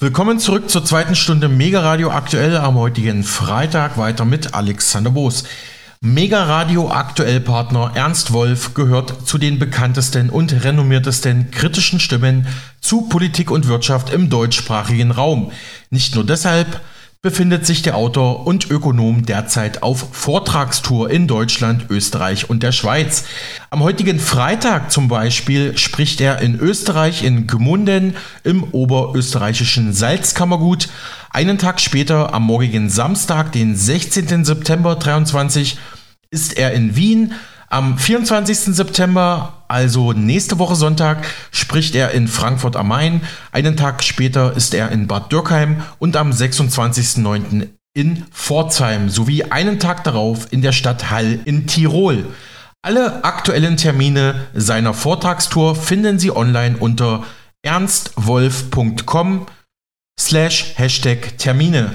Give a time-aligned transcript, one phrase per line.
[0.00, 5.42] Willkommen zurück zur zweiten Stunde Mega Radio aktuell am heutigen Freitag weiter mit Alexander Boos.
[6.00, 12.46] Mega Radio aktuell Partner Ernst Wolf gehört zu den bekanntesten und renommiertesten kritischen Stimmen
[12.80, 15.50] zu Politik und Wirtschaft im deutschsprachigen Raum.
[15.90, 16.80] Nicht nur deshalb,
[17.20, 23.24] befindet sich der Autor und Ökonom derzeit auf Vortragstour in Deutschland, Österreich und der Schweiz.
[23.70, 28.14] Am heutigen Freitag zum Beispiel spricht er in Österreich in Gmunden
[28.44, 30.88] im oberösterreichischen Salzkammergut.
[31.30, 34.44] Einen Tag später, am morgigen Samstag, den 16.
[34.44, 35.76] September 23,
[36.30, 37.32] ist er in Wien
[37.70, 38.74] am 24.
[38.74, 43.20] September, also nächste Woche Sonntag, spricht er in Frankfurt am Main.
[43.52, 47.68] Einen Tag später ist er in Bad Dürkheim und am 26.09.
[47.94, 52.26] in Pforzheim sowie einen Tag darauf in der Stadt Hall in Tirol.
[52.82, 57.24] Alle aktuellen Termine seiner Vortragstour finden Sie online unter
[57.62, 59.46] ernstwolf.com
[60.18, 61.92] slash Hashtag Termine.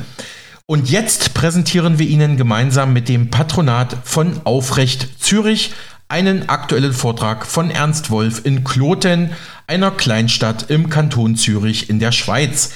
[0.65, 5.73] Und jetzt präsentieren wir Ihnen gemeinsam mit dem Patronat von Aufrecht Zürich
[6.07, 9.31] einen aktuellen Vortrag von Ernst Wolf in Kloten,
[9.67, 12.71] einer Kleinstadt im Kanton Zürich in der Schweiz.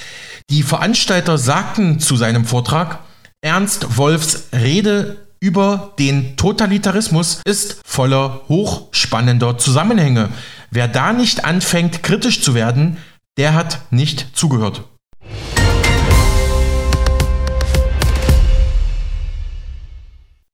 [0.50, 2.98] Die Veranstalter sagten zu seinem Vortrag,
[3.40, 10.30] Ernst Wolfs Rede über den Totalitarismus ist voller hochspannender Zusammenhänge.
[10.70, 12.98] Wer da nicht anfängt, kritisch zu werden,
[13.38, 14.82] der hat nicht zugehört.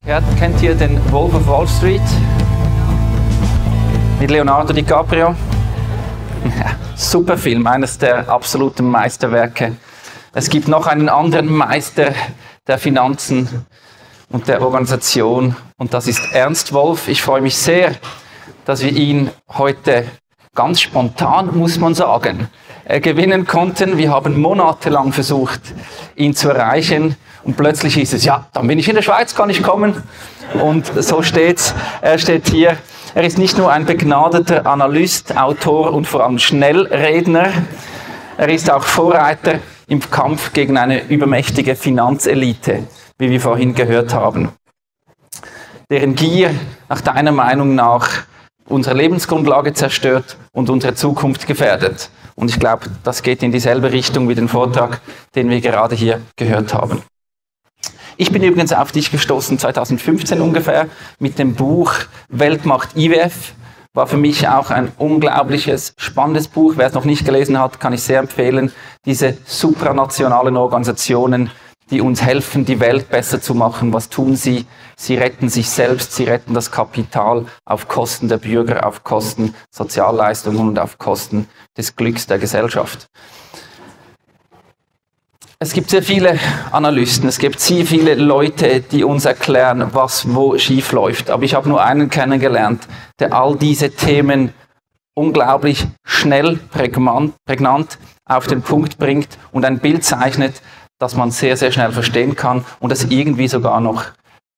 [0.06, 2.02] Kennt ihr den Wolf of Wall Street?
[4.20, 5.34] Mit Leonardo DiCaprio?
[6.94, 9.76] super Film, eines der absoluten Meisterwerke.
[10.34, 12.12] Es gibt noch einen anderen Meister
[12.66, 13.64] der Finanzen
[14.28, 17.08] und der Organisation und das ist Ernst Wolf.
[17.08, 17.94] Ich freue mich sehr,
[18.66, 20.04] dass wir ihn heute
[20.54, 22.48] ganz spontan, muss man sagen,
[22.84, 23.96] äh, gewinnen konnten.
[23.96, 25.62] Wir haben monatelang versucht,
[26.14, 27.16] ihn zu erreichen.
[27.44, 30.02] Und plötzlich hieß es, ja, dann bin ich in der Schweiz, kann ich kommen.
[30.62, 31.74] Und so steht's.
[32.00, 32.76] Er steht hier.
[33.14, 37.52] Er ist nicht nur ein begnadeter Analyst, Autor und vor allem Schnellredner.
[38.38, 42.84] Er ist auch Vorreiter im Kampf gegen eine übermächtige Finanzelite,
[43.18, 44.50] wie wir vorhin gehört haben.
[45.90, 46.50] Deren Gier
[46.88, 48.08] nach deiner Meinung nach
[48.66, 52.08] unsere Lebensgrundlage zerstört und unsere Zukunft gefährdet.
[52.34, 55.00] Und ich glaube, das geht in dieselbe Richtung wie den Vortrag,
[55.34, 57.02] den wir gerade hier gehört haben.
[58.16, 60.86] Ich bin übrigens auf dich gestoßen 2015 ungefähr
[61.18, 61.92] mit dem Buch
[62.28, 63.54] Weltmacht IWF.
[63.92, 66.74] War für mich auch ein unglaubliches, spannendes Buch.
[66.76, 68.70] Wer es noch nicht gelesen hat, kann ich sehr empfehlen.
[69.04, 71.50] Diese supranationalen Organisationen,
[71.90, 73.92] die uns helfen, die Welt besser zu machen.
[73.92, 74.66] Was tun sie?
[74.96, 80.68] Sie retten sich selbst, sie retten das Kapital auf Kosten der Bürger, auf Kosten Sozialleistungen
[80.68, 83.08] und auf Kosten des Glücks der Gesellschaft.
[85.64, 86.38] Es gibt sehr viele
[86.72, 91.30] Analysten, es gibt sehr viele Leute, die uns erklären, was wo schief läuft.
[91.30, 92.86] Aber ich habe nur einen kennengelernt,
[93.18, 94.52] der all diese Themen
[95.14, 100.60] unglaublich schnell, prägnant, prägnant auf den Punkt bringt und ein Bild zeichnet,
[100.98, 104.04] das man sehr, sehr schnell verstehen kann und das irgendwie sogar noch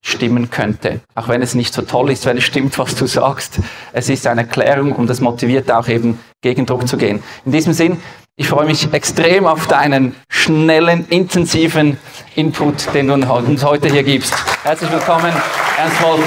[0.04, 1.02] stimmen könnte.
[1.14, 3.60] Auch wenn es nicht so toll ist, wenn es stimmt, was du sagst.
[3.92, 7.22] Es ist eine Erklärung und es motiviert auch eben Gegendruck zu gehen.
[7.44, 8.02] In diesem Sinn,
[8.38, 11.96] ich freue mich extrem auf deinen schnellen, intensiven
[12.34, 14.34] Input, den du uns heute hier gibst.
[14.62, 15.32] Herzlich willkommen,
[15.78, 16.20] Ernst Wolf.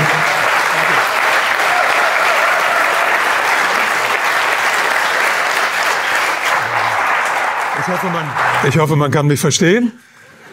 [7.80, 8.26] Ich hoffe, man,
[8.68, 9.91] ich hoffe, man kann mich verstehen.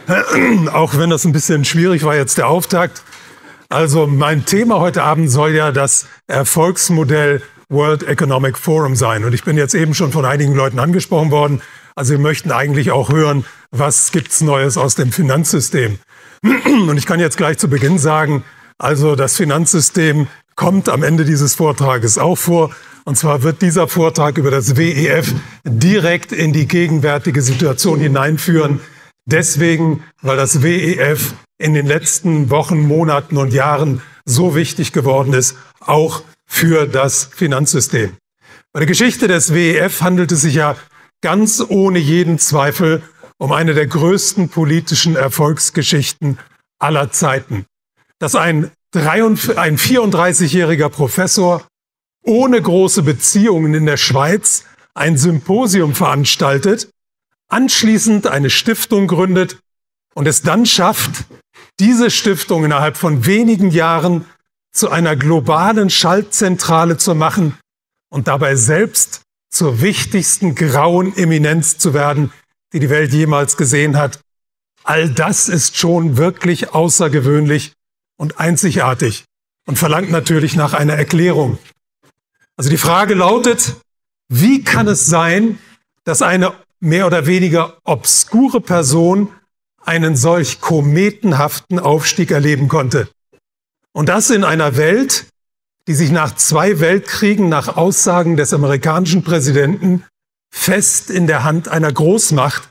[0.72, 3.02] Auch wenn das ein bisschen schwierig war, jetzt der Auftakt.
[3.70, 9.24] Also mein Thema heute Abend soll ja das Erfolgsmodell World Economic Forum sein.
[9.24, 11.62] Und ich bin jetzt eben schon von einigen Leuten angesprochen worden.
[11.94, 15.98] Also wir möchten eigentlich auch hören, was gibt's Neues aus dem Finanzsystem.
[16.42, 18.44] Und ich kann jetzt gleich zu Beginn sagen,
[18.78, 22.70] also das Finanzsystem kommt am Ende dieses Vortrages auch vor.
[23.04, 25.34] Und zwar wird dieser Vortrag über das WEF
[25.64, 28.80] direkt in die gegenwärtige Situation hineinführen.
[29.26, 35.56] Deswegen, weil das WEF in den letzten Wochen, Monaten und Jahren so wichtig geworden ist,
[35.80, 38.16] auch für das Finanzsystem.
[38.72, 40.76] Bei der Geschichte des WEF handelt es sich ja
[41.22, 43.02] ganz ohne jeden Zweifel
[43.38, 46.38] um eine der größten politischen Erfolgsgeschichten
[46.78, 47.66] aller Zeiten.
[48.18, 51.66] Dass ein, ein 34-jähriger Professor
[52.22, 54.64] ohne große Beziehungen in der Schweiz
[54.94, 56.88] ein Symposium veranstaltet,
[57.48, 59.58] anschließend eine Stiftung gründet
[60.14, 61.24] und es dann schafft,
[61.78, 64.24] diese Stiftung innerhalb von wenigen Jahren
[64.76, 67.56] zu einer globalen Schaltzentrale zu machen
[68.10, 72.30] und dabei selbst zur wichtigsten grauen Eminenz zu werden,
[72.74, 74.20] die die Welt jemals gesehen hat.
[74.84, 77.72] All das ist schon wirklich außergewöhnlich
[78.18, 79.24] und einzigartig
[79.66, 81.58] und verlangt natürlich nach einer Erklärung.
[82.56, 83.76] Also die Frage lautet,
[84.28, 85.58] wie kann es sein,
[86.04, 89.32] dass eine mehr oder weniger obskure Person
[89.82, 93.08] einen solch kometenhaften Aufstieg erleben konnte?
[93.96, 95.24] Und das in einer Welt,
[95.88, 100.04] die sich nach zwei Weltkriegen nach Aussagen des amerikanischen Präsidenten
[100.52, 102.68] fest in der Hand einer Großmacht,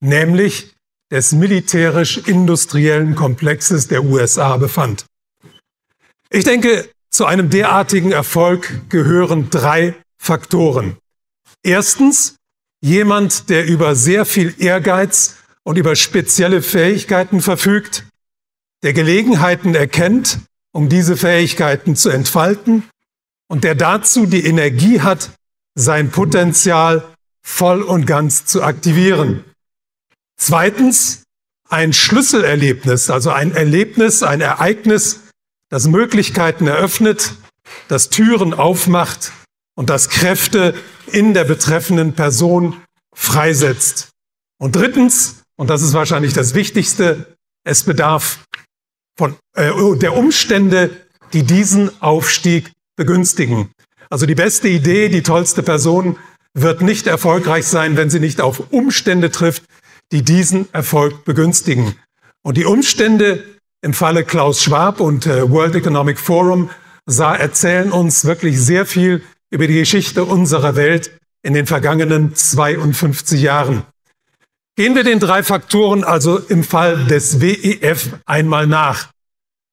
[0.00, 0.74] nämlich
[1.10, 5.06] des militärisch-industriellen Komplexes der USA befand.
[6.28, 10.98] Ich denke, zu einem derartigen Erfolg gehören drei Faktoren.
[11.62, 12.36] Erstens,
[12.82, 18.04] jemand, der über sehr viel Ehrgeiz und über spezielle Fähigkeiten verfügt,
[18.82, 20.40] der Gelegenheiten erkennt,
[20.76, 22.82] um diese Fähigkeiten zu entfalten
[23.48, 25.30] und der dazu die Energie hat,
[25.74, 27.02] sein Potenzial
[27.42, 29.42] voll und ganz zu aktivieren.
[30.36, 31.22] Zweitens,
[31.70, 35.20] ein Schlüsselerlebnis, also ein Erlebnis, ein Ereignis,
[35.70, 37.32] das Möglichkeiten eröffnet,
[37.88, 39.32] das Türen aufmacht
[39.76, 40.74] und das Kräfte
[41.06, 42.82] in der betreffenden Person
[43.14, 44.10] freisetzt.
[44.58, 47.34] Und drittens, und das ist wahrscheinlich das Wichtigste,
[47.64, 48.40] es bedarf
[49.16, 50.90] von, äh, der Umstände,
[51.32, 53.70] die diesen Aufstieg begünstigen.
[54.10, 56.16] Also die beste Idee, die tollste Person
[56.54, 59.64] wird nicht erfolgreich sein, wenn sie nicht auf Umstände trifft,
[60.12, 61.96] die diesen Erfolg begünstigen.
[62.42, 63.42] Und die Umstände
[63.82, 66.70] im Falle Klaus Schwab und äh, World Economic Forum
[67.04, 73.40] sah, erzählen uns wirklich sehr viel über die Geschichte unserer Welt in den vergangenen 52
[73.40, 73.82] Jahren.
[74.76, 79.08] Gehen wir den drei Faktoren also im Fall des WEF einmal nach.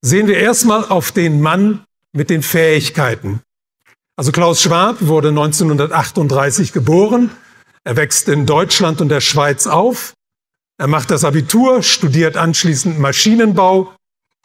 [0.01, 1.83] Sehen wir erstmal auf den Mann
[2.13, 3.41] mit den Fähigkeiten.
[4.15, 7.31] Also Klaus Schwab wurde 1938 geboren.
[7.83, 10.13] Er wächst in Deutschland und der Schweiz auf.
[10.77, 13.93] Er macht das Abitur, studiert anschließend Maschinenbau,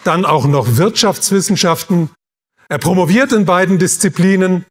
[0.03, 2.11] dann auch noch Wirtschaftswissenschaften.
[2.69, 4.65] Er promoviert in beiden Disziplinen,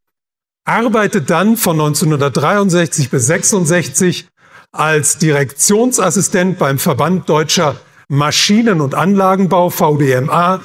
[0.65, 4.27] arbeitet dann von 1963 bis 66
[4.71, 7.79] als Direktionsassistent beim Verband Deutscher
[8.09, 10.61] Maschinen- und Anlagenbau VDMA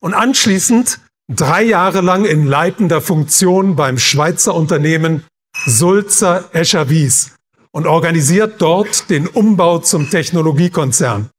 [0.00, 5.24] und anschließend drei Jahre lang in leitender Funktion beim Schweizer Unternehmen
[5.66, 7.32] Sulzer Escher Wies
[7.72, 11.30] und organisiert dort den Umbau zum Technologiekonzern.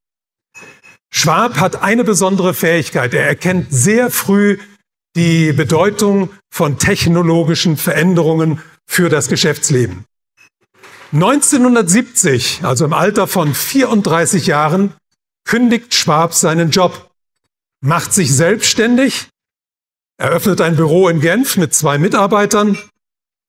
[1.11, 3.13] Schwab hat eine besondere Fähigkeit.
[3.13, 4.59] Er erkennt sehr früh
[5.15, 10.05] die Bedeutung von technologischen Veränderungen für das Geschäftsleben.
[11.11, 14.93] 1970, also im Alter von 34 Jahren,
[15.43, 17.09] kündigt Schwab seinen Job,
[17.81, 19.27] macht sich selbstständig,
[20.17, 22.77] eröffnet ein Büro in Genf mit zwei Mitarbeitern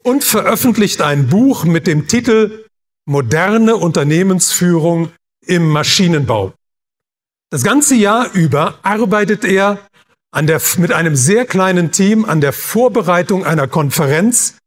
[0.03, 2.65] und veröffentlicht ein Buch mit dem Titel
[3.05, 5.11] Moderne Unternehmensführung
[5.45, 6.55] im Maschinenbau.
[7.51, 9.81] Das ganze Jahr über arbeitet er
[10.35, 14.60] der, mit einem sehr kleinen Team an der Vorbereitung einer Konferenz,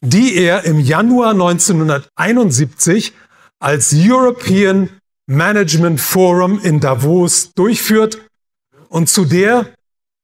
[0.00, 3.12] die er im Januar 1971
[3.58, 4.88] als European
[5.26, 8.18] Management Forum in Davos durchführt
[8.88, 9.66] und zu der,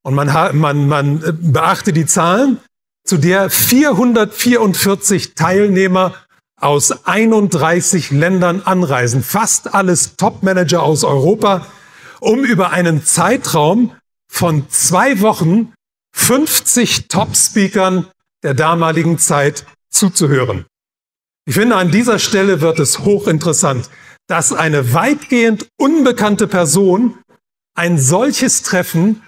[0.03, 0.29] und man,
[0.59, 2.59] man, man äh, beachte die Zahlen,
[3.05, 6.15] zu der 444 Teilnehmer
[6.61, 11.67] aus 31 Ländern anreisen, fast alles Topmanager aus Europa,
[12.19, 13.93] um über einen Zeitraum
[14.29, 15.73] von zwei Wochen
[16.13, 18.07] 50 Top-Speakern
[18.47, 20.67] der damaligen Zeit zuzuhören.
[21.49, 23.91] Ich finde, an dieser Stelle wird es hochinteressant,
[24.29, 27.19] dass eine weitgehend unbekannte Person
[27.75, 29.21] ein solches Treffen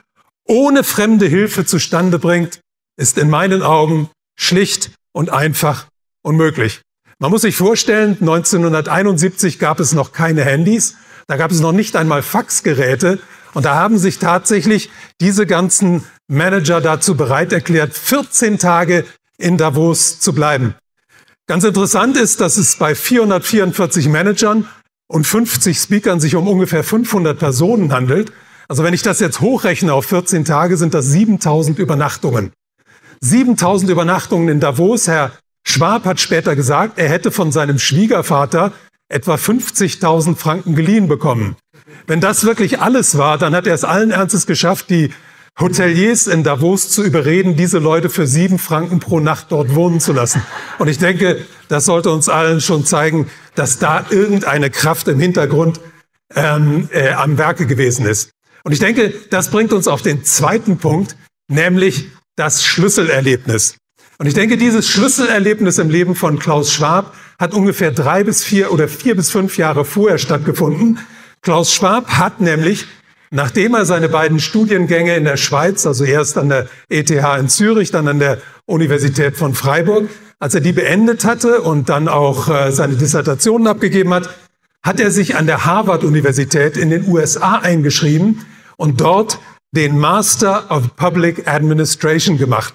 [0.45, 2.61] ohne fremde Hilfe zustande bringt,
[2.97, 4.09] ist in meinen Augen
[4.39, 5.89] schlicht und einfach
[6.23, 6.83] unmöglich.
[7.19, 10.95] Man muss sich vorstellen, 1971 gab es noch keine Handys,
[11.27, 13.19] da gab es noch nicht einmal Faxgeräte
[13.55, 14.91] und da haben sich tatsächlich
[15.21, 19.05] diese ganzen Manager dazu bereit erklärt, 14 Tage
[19.39, 20.75] in Davos zu bleiben.
[21.47, 24.69] Ganz interessant ist, dass es bei 444 Managern
[25.09, 28.33] und 50 Speakern sich um ungefähr 500 Personen handelt.
[28.69, 32.53] Also wenn ich das jetzt hochrechne auf 14 Tage, sind das 7000 Übernachtungen.
[33.23, 35.09] 7000 Übernachtungen in Davos.
[35.09, 35.33] Herr
[35.67, 38.73] Schwab hat später gesagt, er hätte von seinem Schwiegervater
[39.09, 41.57] etwa 50.000 Franken geliehen bekommen.
[42.07, 45.11] Wenn das wirklich alles war, dann hat er es allen Ernstes geschafft, die
[45.59, 50.13] Hoteliers in Davos zu überreden, diese Leute für sieben Franken pro Nacht dort wohnen zu
[50.13, 50.43] lassen.
[50.79, 55.81] Und ich denke, das sollte uns allen schon zeigen, dass da irgendeine Kraft im Hintergrund
[56.35, 58.31] ähm, äh, am Werke gewesen ist.
[58.63, 61.17] Und ich denke, das bringt uns auf den zweiten Punkt,
[61.49, 63.77] nämlich das Schlüsselerlebnis.
[64.19, 68.73] Und ich denke, dieses Schlüsselerlebnis im Leben von Klaus Schwab hat ungefähr drei bis vier
[68.73, 70.99] oder vier bis fünf Jahre vorher stattgefunden.
[71.49, 72.85] Klaus Schwab hat nämlich,
[73.31, 77.91] nachdem er seine beiden Studiengänge in der Schweiz, also erst an der ETH in Zürich,
[77.91, 78.37] dann an der
[78.67, 84.13] Universität von Freiburg, als er die beendet hatte und dann auch äh, seine Dissertationen abgegeben
[84.13, 84.29] hat,
[84.83, 88.45] hat er sich an der Harvard-Universität in den USA eingeschrieben
[88.77, 89.39] und dort
[89.73, 92.75] den Master of Public Administration gemacht.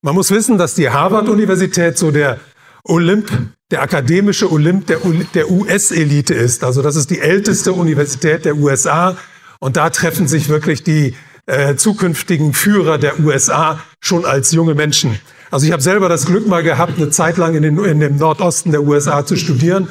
[0.00, 2.38] Man muss wissen, dass die Harvard-Universität so der
[2.84, 3.30] Olymp,
[3.70, 4.98] der akademische Olymp der,
[5.34, 6.64] der US-Elite ist.
[6.64, 9.16] Also das ist die älteste Universität der USA
[9.58, 11.14] und da treffen sich wirklich die
[11.46, 15.18] äh, zukünftigen Führer der USA schon als junge Menschen.
[15.50, 18.16] Also ich habe selber das Glück mal gehabt, eine Zeit lang in, den, in dem
[18.16, 19.88] Nordosten der USA zu studieren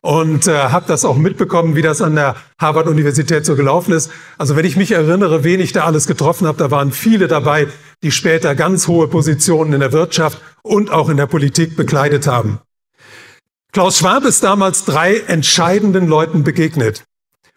[0.00, 4.10] und äh, habe das auch mitbekommen, wie das an der Harvard-Universität so gelaufen ist.
[4.36, 7.68] Also wenn ich mich erinnere, wen ich da alles getroffen habe, da waren viele dabei,
[8.02, 12.60] die später ganz hohe Positionen in der Wirtschaft und auch in der Politik bekleidet haben.
[13.72, 17.04] Klaus Schwab ist damals drei entscheidenden Leuten begegnet.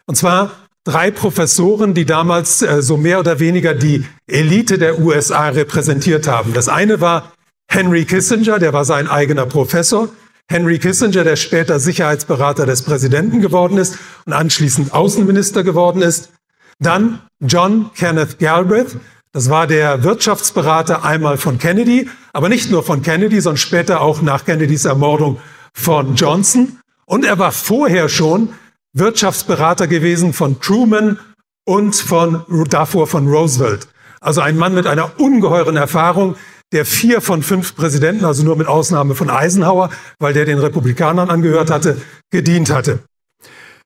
[0.06, 0.50] Und zwar
[0.84, 6.54] drei Professoren, die damals äh, so mehr oder weniger die Elite der USA repräsentiert haben.
[6.54, 7.32] Das eine war
[7.68, 10.08] Henry Kissinger, der war sein eigener Professor.
[10.48, 16.30] Henry Kissinger, der später Sicherheitsberater des Präsidenten geworden ist und anschließend Außenminister geworden ist.
[16.78, 18.96] Dann John Kenneth Galbraith,
[19.36, 24.22] das war der Wirtschaftsberater einmal von Kennedy, aber nicht nur von Kennedy, sondern später auch
[24.22, 25.40] nach Kennedys Ermordung
[25.74, 26.78] von Johnson.
[27.04, 28.48] Und er war vorher schon
[28.94, 31.18] Wirtschaftsberater gewesen von Truman
[31.66, 33.88] und von, davor von Roosevelt.
[34.22, 36.36] Also ein Mann mit einer ungeheuren Erfahrung,
[36.72, 41.28] der vier von fünf Präsidenten, also nur mit Ausnahme von Eisenhower, weil der den Republikanern
[41.28, 42.00] angehört hatte,
[42.30, 43.00] gedient hatte.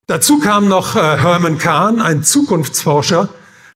[0.06, 3.30] Dazu kam noch äh, Herman Kahn, ein Zukunftsforscher,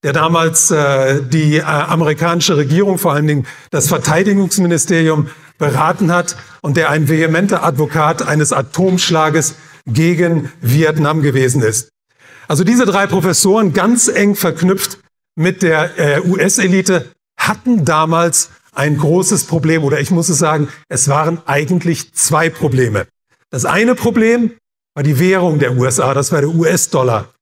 [0.05, 6.77] der damals äh, die äh, amerikanische Regierung, vor allen Dingen das Verteidigungsministerium, beraten hat und
[6.77, 9.55] der ein vehementer Advokat eines Atomschlages
[9.87, 11.91] gegen Vietnam gewesen ist.
[12.49, 14.99] Also diese drei Professoren, ganz eng verknüpft
[15.37, 21.09] mit der äh, US-Elite, hatten damals ein großes Problem oder ich muss es sagen, es
[21.09, 23.07] waren eigentlich zwei Probleme.
[23.51, 24.53] Das eine Problem
[24.95, 27.34] war die Währung der USA, das war der US-Dollar.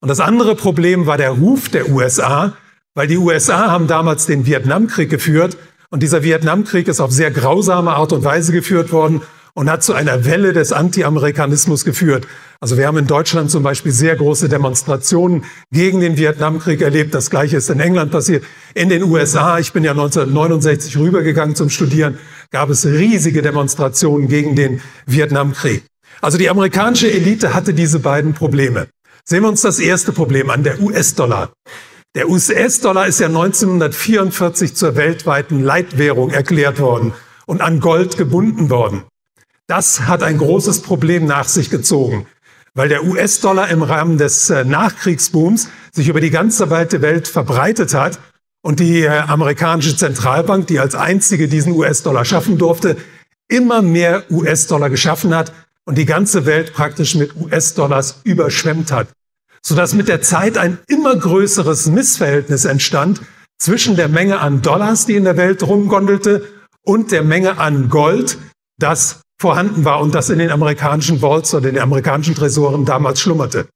[0.00, 2.54] Und das andere Problem war der Ruf der USA,
[2.94, 5.56] weil die USA haben damals den Vietnamkrieg geführt
[5.90, 9.22] und dieser Vietnamkrieg ist auf sehr grausame Art und Weise geführt worden
[9.54, 12.28] und hat zu einer Welle des Anti-Amerikanismus geführt.
[12.60, 17.14] Also wir haben in Deutschland zum Beispiel sehr große Demonstrationen gegen den Vietnamkrieg erlebt.
[17.14, 18.44] Das Gleiche ist in England passiert.
[18.74, 22.18] In den USA, ich bin ja 1969 rübergegangen zum Studieren,
[22.50, 25.82] gab es riesige Demonstrationen gegen den Vietnamkrieg.
[26.20, 28.88] Also die amerikanische Elite hatte diese beiden Probleme.
[29.30, 31.52] Sehen wir uns das erste Problem an, der US-Dollar.
[32.14, 37.12] Der US-Dollar ist ja 1944 zur weltweiten Leitwährung erklärt worden
[37.44, 39.02] und an Gold gebunden worden.
[39.66, 42.26] Das hat ein großes Problem nach sich gezogen,
[42.72, 47.92] weil der US-Dollar im Rahmen des äh, Nachkriegsbooms sich über die ganze weite Welt verbreitet
[47.92, 48.20] hat
[48.62, 52.96] und die äh, amerikanische Zentralbank, die als einzige diesen US-Dollar schaffen durfte,
[53.46, 55.52] immer mehr US-Dollar geschaffen hat
[55.84, 59.08] und die ganze Welt praktisch mit US-Dollars überschwemmt hat,
[59.68, 63.20] sodass mit der Zeit ein immer größeres Missverhältnis entstand
[63.58, 66.48] zwischen der Menge an Dollars, die in der Welt rumgondelte,
[66.86, 68.38] und der Menge an Gold,
[68.78, 73.68] das vorhanden war und das in den amerikanischen Vaults oder den amerikanischen Tresoren damals schlummerte.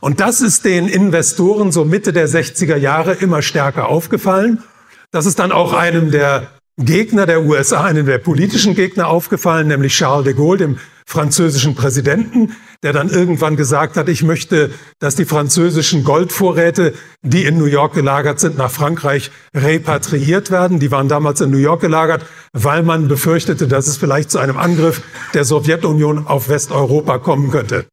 [0.00, 4.62] Und das ist den Investoren so Mitte der 60er Jahre immer stärker aufgefallen.
[5.10, 9.92] Das ist dann auch einem der Gegner der USA, einem der politischen Gegner aufgefallen, nämlich
[9.92, 15.24] Charles de Gaulle, dem französischen Präsidenten, der dann irgendwann gesagt hat, ich möchte, dass die
[15.24, 20.78] französischen Goldvorräte, die in New York gelagert sind, nach Frankreich repatriiert werden.
[20.78, 24.56] Die waren damals in New York gelagert, weil man befürchtete, dass es vielleicht zu einem
[24.56, 25.02] Angriff
[25.34, 27.86] der Sowjetunion auf Westeuropa kommen könnte.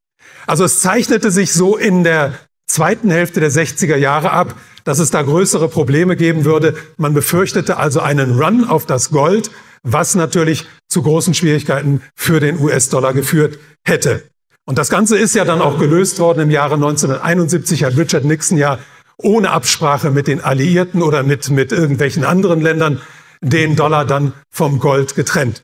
[0.46, 2.34] Also es zeichnete sich so in der
[2.68, 6.76] zweiten Hälfte der 60er Jahre ab, dass es da größere Probleme geben würde.
[6.98, 9.52] Man befürchtete also einen Run auf das Gold,
[9.84, 14.24] was natürlich zu großen Schwierigkeiten für den US-Dollar geführt hätte.
[14.66, 18.58] Und das Ganze ist ja dann auch gelöst worden im Jahre 1971 hat Richard Nixon
[18.58, 18.80] ja
[19.18, 23.02] ohne Absprache mit den Alliierten oder mit, mit irgendwelchen anderen Ländern
[23.42, 25.64] den Dollar dann vom Gold getrennt.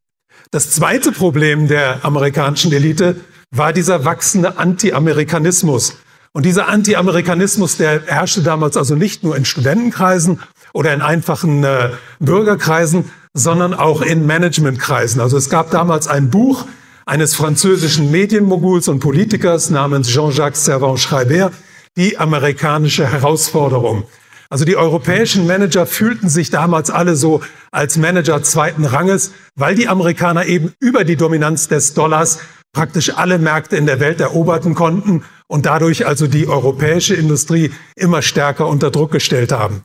[0.51, 3.15] Das zweite Problem der amerikanischen Elite
[3.51, 5.97] war dieser wachsende Anti-Amerikanismus.
[6.31, 10.39] Und dieser Anti-Amerikanismus, der herrschte damals also nicht nur in Studentenkreisen
[10.73, 15.21] oder in einfachen äh, Bürgerkreisen, sondern auch in Managementkreisen.
[15.21, 16.65] Also es gab damals ein Buch
[17.09, 21.51] eines französischen Medienmoguls und Politikers namens Jean-Jacques Servan-Schreiber,
[21.97, 24.03] die amerikanische Herausforderung.
[24.51, 29.87] Also die europäischen Manager fühlten sich damals alle so als Manager zweiten Ranges, weil die
[29.87, 32.41] Amerikaner eben über die Dominanz des Dollars
[32.73, 38.21] praktisch alle Märkte in der Welt eroberten konnten und dadurch also die europäische Industrie immer
[38.21, 39.81] stärker unter Druck gestellt haben.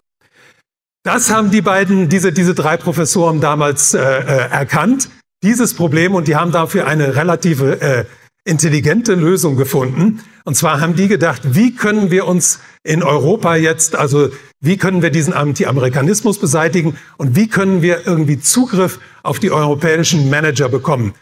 [1.05, 5.09] Das haben die beiden, diese, diese drei Professoren damals äh, äh, erkannt,
[5.45, 8.05] dieses Problem, und die haben dafür eine relative äh,
[8.45, 10.21] intelligente Lösung gefunden.
[10.45, 15.03] Und zwar haben die gedacht, wie können wir uns in Europa jetzt, also wie können
[15.03, 21.15] wir diesen Anti-Amerikanismus beseitigen und wie können wir irgendwie Zugriff auf die europäischen Manager bekommen.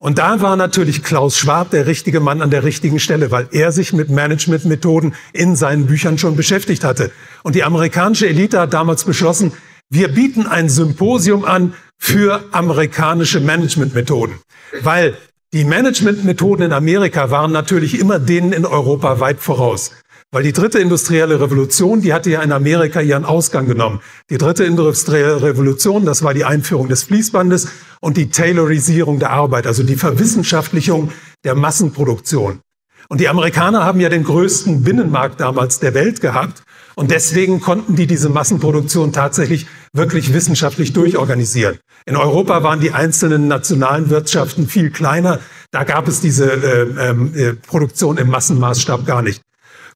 [0.00, 3.72] Und da war natürlich Klaus Schwab der richtige Mann an der richtigen Stelle, weil er
[3.72, 7.10] sich mit Managementmethoden in seinen Büchern schon beschäftigt hatte.
[7.42, 9.52] Und die amerikanische Elite hat damals beschlossen,
[9.90, 14.36] wir bieten ein Symposium an für amerikanische Managementmethoden.
[14.82, 15.16] Weil
[15.52, 19.92] die Managementmethoden in Amerika waren natürlich immer denen in Europa weit voraus.
[20.30, 24.00] Weil die dritte industrielle Revolution, die hatte ja in Amerika ihren Ausgang genommen.
[24.28, 27.68] Die dritte industrielle Revolution, das war die Einführung des Fließbandes
[28.00, 31.12] und die Taylorisierung der Arbeit, also die Verwissenschaftlichung
[31.44, 32.60] der Massenproduktion.
[33.08, 36.62] Und die Amerikaner haben ja den größten Binnenmarkt damals der Welt gehabt.
[36.94, 41.78] Und deswegen konnten die diese Massenproduktion tatsächlich wirklich wissenschaftlich durchorganisieren.
[42.06, 45.40] In Europa waren die einzelnen nationalen Wirtschaften viel kleiner.
[45.70, 49.42] Da gab es diese äh, ähm, äh, Produktion im Massenmaßstab gar nicht.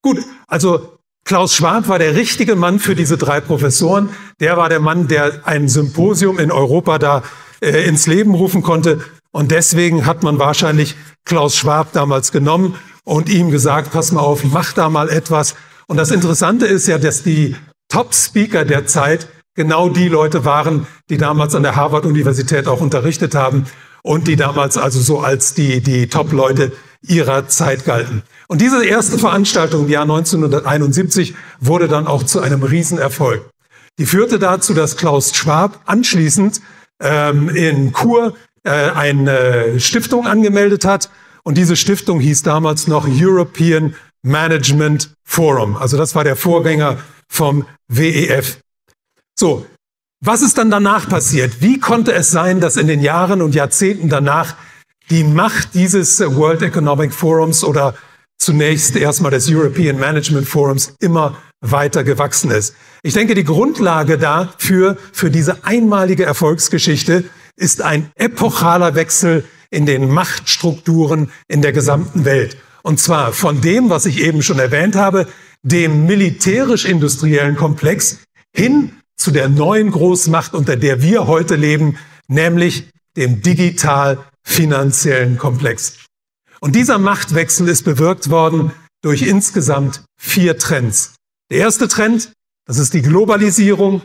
[0.03, 4.11] Gut, also Klaus Schwab war der richtige Mann für diese drei Professoren.
[4.41, 7.23] Der war der Mann, der ein Symposium in Europa da
[7.61, 9.01] äh, ins Leben rufen konnte.
[9.31, 14.45] Und deswegen hat man wahrscheinlich Klaus Schwab damals genommen und ihm gesagt, pass mal auf,
[14.45, 15.55] mach da mal etwas.
[15.87, 17.57] Und das Interessante ist ja, dass die
[17.89, 23.67] Top-Speaker der Zeit genau die Leute waren, die damals an der Harvard-Universität auch unterrichtet haben
[24.03, 28.23] und die damals also so als die, die Top-Leute ihrer Zeit galten.
[28.49, 33.49] Und diese erste Veranstaltung im Jahr 1971 wurde dann auch zu einem Riesenerfolg.
[33.99, 36.61] Die führte dazu, dass Klaus Schwab anschließend
[37.01, 41.11] ähm, in Chur äh, eine Stiftung angemeldet hat.
[41.43, 45.77] Und diese Stiftung hieß damals noch European Management Forum.
[45.77, 48.59] Also das war der Vorgänger vom WEF.
[49.39, 49.67] So,
[50.25, 51.61] was ist dann danach passiert?
[51.61, 54.55] Wie konnte es sein, dass in den Jahren und Jahrzehnten danach
[55.11, 57.95] die Macht dieses World Economic Forums oder
[58.39, 62.75] zunächst erstmal des European Management Forums immer weiter gewachsen ist.
[63.03, 67.25] Ich denke, die Grundlage dafür, für diese einmalige Erfolgsgeschichte,
[67.57, 72.57] ist ein epochaler Wechsel in den Machtstrukturen in der gesamten Welt.
[72.83, 75.29] Und zwar von dem, was ich eben schon erwähnt habe,
[75.63, 78.19] dem militärisch-industriellen Komplex
[78.55, 78.93] hin
[79.23, 81.97] zu der neuen Großmacht, unter der wir heute leben,
[82.29, 85.99] nämlich dem digital-finanziellen Komplex.
[86.61, 91.15] Und dieser Machtwechsel ist bewirkt worden durch insgesamt vier Trends.
[91.51, 92.33] Der erste Trend,
[92.67, 94.03] das ist die Globalisierung.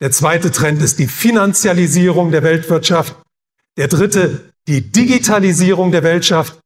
[0.00, 3.16] Der zweite Trend ist die Finanzialisierung der Weltwirtschaft.
[3.76, 6.58] Der dritte, die Digitalisierung der Weltschaft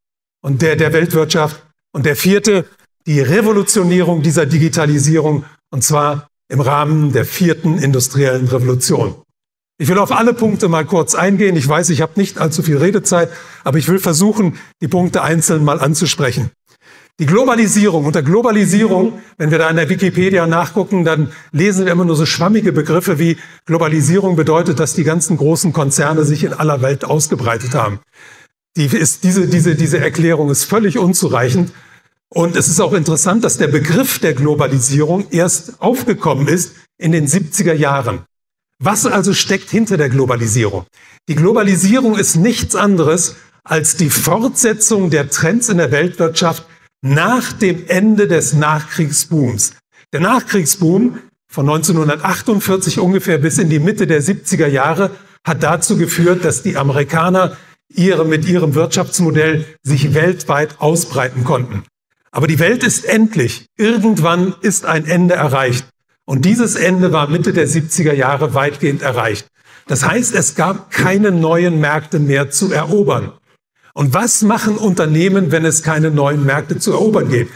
[0.43, 1.65] und der, der Weltwirtschaft.
[1.93, 2.65] Und der vierte,
[3.07, 9.15] die Revolutionierung dieser Digitalisierung, und zwar im Rahmen der vierten industriellen Revolution.
[9.81, 11.57] Ich will auf alle Punkte mal kurz eingehen.
[11.57, 13.31] Ich weiß, ich habe nicht allzu viel Redezeit,
[13.63, 16.51] aber ich will versuchen, die Punkte einzeln mal anzusprechen.
[17.21, 18.05] Die Globalisierung.
[18.05, 22.27] Unter Globalisierung, wenn wir da in der Wikipedia nachgucken, dann lesen wir immer nur so
[22.27, 27.75] schwammige Begriffe wie Globalisierung bedeutet, dass die ganzen großen Konzerne sich in aller Welt ausgebreitet
[27.75, 28.01] haben.
[28.77, 31.73] Die ist, diese, diese, diese Erklärung ist völlig unzureichend.
[32.31, 37.27] Und es ist auch interessant, dass der Begriff der Globalisierung erst aufgekommen ist in den
[37.27, 38.25] 70er Jahren.
[38.81, 40.87] Was also steckt hinter der Globalisierung?
[41.29, 46.65] Die Globalisierung ist nichts anderes als die Fortsetzung der Trends in der Weltwirtschaft
[47.03, 49.73] nach dem Ende des Nachkriegsbooms.
[50.13, 51.19] Der Nachkriegsboom
[51.51, 55.11] von 1948 ungefähr bis in die Mitte der 70er Jahre
[55.45, 57.57] hat dazu geführt, dass die Amerikaner
[57.89, 61.85] ihre, mit ihrem Wirtschaftsmodell sich weltweit ausbreiten konnten.
[62.31, 63.67] Aber die Welt ist endlich.
[63.77, 65.87] Irgendwann ist ein Ende erreicht.
[66.25, 69.49] Und dieses Ende war Mitte der 70er Jahre weitgehend erreicht.
[69.87, 73.33] Das heißt, es gab keine neuen Märkte mehr zu erobern.
[73.95, 77.49] Und was machen Unternehmen, wenn es keine neuen Märkte zu erobern geht?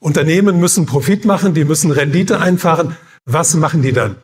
[0.00, 2.96] Unternehmen müssen Profit machen, die müssen Rendite einfahren.
[3.24, 4.16] Was machen die dann?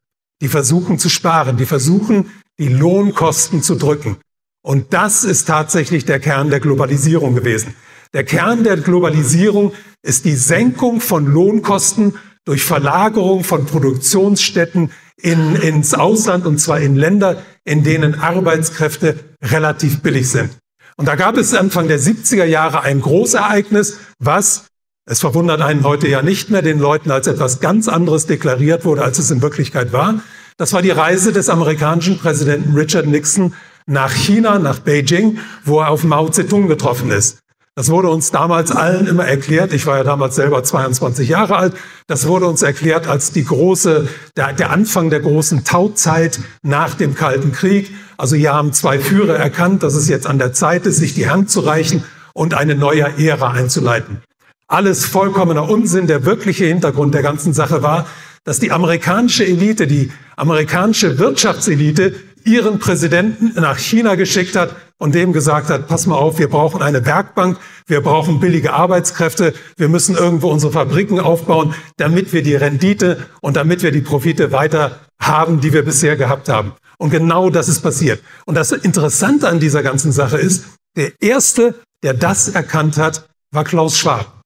[0.43, 4.17] Die versuchen zu sparen, die versuchen, die Lohnkosten zu drücken.
[4.63, 7.75] Und das ist tatsächlich der Kern der Globalisierung gewesen.
[8.15, 9.73] Der Kern der Globalisierung
[10.03, 16.95] ist die Senkung von Lohnkosten durch Verlagerung von Produktionsstätten in, ins Ausland und zwar in
[16.95, 20.51] Länder, in denen Arbeitskräfte relativ billig sind.
[20.97, 24.67] Und da gab es Anfang der 70er Jahre ein Großereignis, was,
[25.07, 29.03] es verwundert einen heute ja nicht mehr, den Leuten als etwas ganz anderes deklariert wurde,
[29.03, 30.21] als es in Wirklichkeit war.
[30.59, 33.55] Das war die Reise des amerikanischen Präsidenten Richard Nixon
[33.87, 37.39] nach China, nach Beijing, wo er auf Mao Zedong getroffen ist.
[37.75, 39.73] Das wurde uns damals allen immer erklärt.
[39.73, 41.73] Ich war ja damals selber 22 Jahre alt.
[42.07, 47.15] Das wurde uns erklärt als die große, der, der Anfang der großen Tauzeit nach dem
[47.15, 47.91] Kalten Krieg.
[48.19, 51.31] Also hier haben zwei Führer erkannt, dass es jetzt an der Zeit ist, sich die
[51.31, 52.05] Hand zu reichen
[52.35, 54.21] und eine neue Ära einzuleiten.
[54.67, 56.07] Alles vollkommener Unsinn.
[56.07, 58.07] Der wirkliche Hintergrund der ganzen Sache war,
[58.45, 65.33] dass die amerikanische Elite, die amerikanische Wirtschaftselite ihren Präsidenten nach China geschickt hat und dem
[65.33, 70.17] gesagt hat, pass mal auf, wir brauchen eine Werkbank, wir brauchen billige Arbeitskräfte, wir müssen
[70.17, 75.61] irgendwo unsere Fabriken aufbauen, damit wir die Rendite und damit wir die Profite weiter haben,
[75.61, 76.73] die wir bisher gehabt haben.
[76.99, 78.23] Und genau das ist passiert.
[78.47, 81.75] Und das Interessante an dieser ganzen Sache ist, der Erste,
[82.05, 84.41] der das erkannt hat, war Klaus Schwab.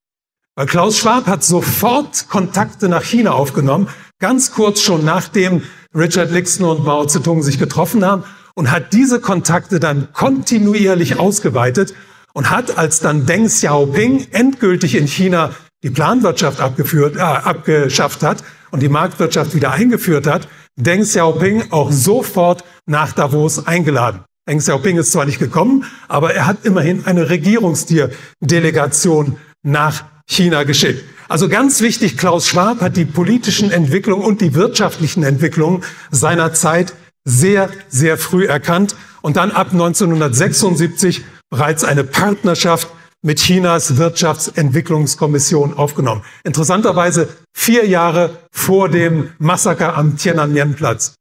[0.54, 5.62] Weil Klaus Schwab hat sofort Kontakte nach China aufgenommen, ganz kurz schon nachdem
[5.94, 11.94] Richard Nixon und Mao Zedong sich getroffen haben und hat diese Kontakte dann kontinuierlich ausgeweitet
[12.32, 15.50] und hat, als dann Deng Xiaoping endgültig in China
[15.82, 21.92] die Planwirtschaft abgeführt, äh, abgeschafft hat und die Marktwirtschaft wieder eingeführt hat, Deng Xiaoping auch
[21.92, 24.20] sofort nach Davos eingeladen.
[24.48, 31.04] Deng Xiaoping ist zwar nicht gekommen, aber er hat immerhin eine Regierungsdelegation nach China geschickt.
[31.28, 36.94] Also ganz wichtig, Klaus Schwab hat die politischen Entwicklungen und die wirtschaftlichen Entwicklungen seiner Zeit
[37.24, 42.88] sehr, sehr früh erkannt und dann ab 1976 bereits eine Partnerschaft
[43.22, 46.22] mit Chinas Wirtschaftsentwicklungskommission aufgenommen.
[46.44, 51.14] Interessanterweise vier Jahre vor dem Massaker am Tiananmen-Platz.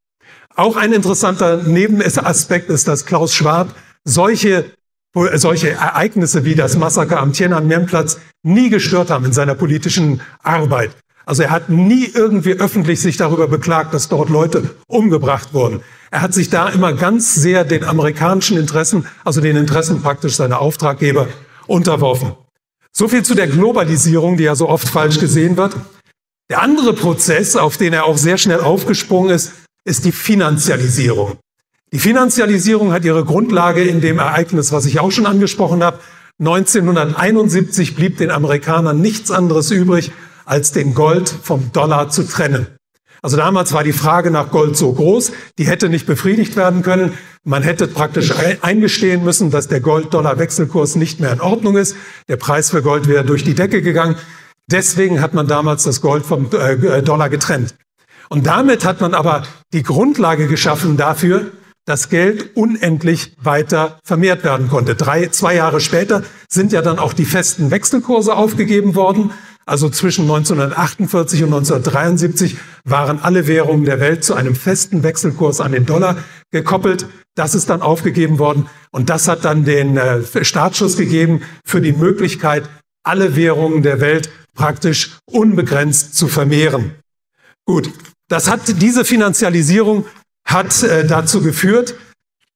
[0.56, 4.66] Auch ein interessanter Nebenaspekt ist, dass Klaus Schwab solche
[5.36, 10.92] solche Ereignisse wie das Massaker am Tiananmen-Platz nie gestört haben in seiner politischen Arbeit.
[11.26, 15.82] Also er hat nie irgendwie öffentlich sich darüber beklagt, dass dort Leute umgebracht wurden.
[16.12, 20.60] Er hat sich da immer ganz sehr den amerikanischen Interessen, also den Interessen praktisch seiner
[20.60, 21.28] Auftraggeber,
[21.66, 22.34] unterworfen.
[22.92, 25.76] So viel zu der Globalisierung, die ja so oft falsch gesehen wird.
[26.50, 31.38] Der andere Prozess, auf den er auch sehr schnell aufgesprungen ist, ist die Finanzialisierung.
[31.96, 36.00] Die Finanzialisierung hat ihre Grundlage in dem Ereignis, was ich auch schon angesprochen habe.
[36.40, 40.12] 1971 blieb den Amerikanern nichts anderes übrig,
[40.44, 42.68] als den Gold vom Dollar zu trennen.
[43.22, 47.14] Also damals war die Frage nach Gold so groß, die hätte nicht befriedigt werden können.
[47.46, 51.96] Man hätte praktisch eingestehen müssen, dass der Gold-Dollar-Wechselkurs nicht mehr in Ordnung ist.
[52.28, 54.18] Der Preis für Gold wäre durch die Decke gegangen.
[54.70, 57.74] Deswegen hat man damals das Gold vom äh, Dollar getrennt.
[58.28, 61.54] Und damit hat man aber die Grundlage geschaffen dafür,
[61.86, 64.96] das Geld unendlich weiter vermehrt werden konnte.
[64.96, 69.32] Drei, zwei Jahre später sind ja dann auch die festen Wechselkurse aufgegeben worden.
[69.68, 75.72] Also zwischen 1948 und 1973 waren alle Währungen der Welt zu einem festen Wechselkurs an
[75.72, 76.18] den Dollar
[76.52, 77.08] gekoppelt.
[77.36, 81.94] Das ist dann aufgegeben worden und das hat dann den äh, Startschuss gegeben für die
[81.94, 82.70] Möglichkeit,
[83.04, 86.96] alle Währungen der Welt praktisch unbegrenzt zu vermehren.
[87.66, 87.92] Gut,
[88.28, 90.06] das hat diese Finanzialisierung
[90.46, 91.96] hat äh, dazu geführt,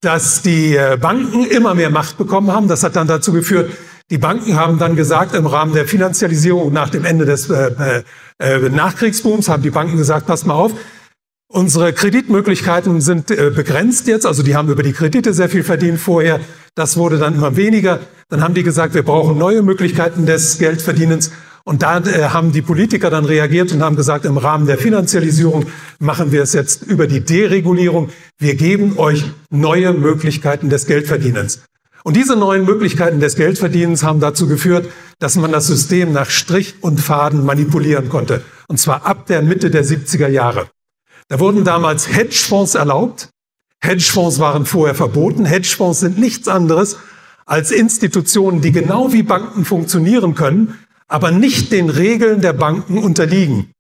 [0.02, 2.68] dass die äh, Banken immer mehr Macht bekommen haben.
[2.68, 3.72] Das hat dann dazu geführt,
[4.10, 8.04] die Banken haben dann gesagt, im Rahmen der Finanzialisierung nach dem Ende des äh,
[8.40, 10.72] äh, Nachkriegsbooms, haben die Banken gesagt, pass mal auf,
[11.48, 14.26] unsere Kreditmöglichkeiten sind äh, begrenzt jetzt.
[14.26, 16.40] Also die haben über die Kredite sehr viel verdient vorher.
[16.76, 18.00] Das wurde dann immer weniger.
[18.30, 21.32] Dann haben die gesagt, wir brauchen neue Möglichkeiten des Geldverdienens.
[21.70, 25.68] Und da äh, haben die Politiker dann reagiert und haben gesagt, im Rahmen der Finanzialisierung
[26.00, 28.10] machen wir es jetzt über die Deregulierung.
[28.40, 31.62] Wir geben euch neue Möglichkeiten des Geldverdienens.
[32.04, 36.74] Und diese neuen Möglichkeiten des Geldverdienens haben dazu geführt, dass man das System nach Strich
[36.82, 38.42] und Faden manipulieren konnte.
[38.68, 40.70] Und zwar ab der Mitte der 70er Jahre.
[41.28, 43.30] Da wurden damals Hedgefonds erlaubt.
[43.80, 45.46] Hedgefonds waren vorher verboten.
[45.46, 46.98] Hedgefonds sind nichts anderes
[47.46, 50.80] als Institutionen, die genau wie Banken funktionieren können,
[51.10, 53.72] aber nicht den Regeln der Banken unterliegen.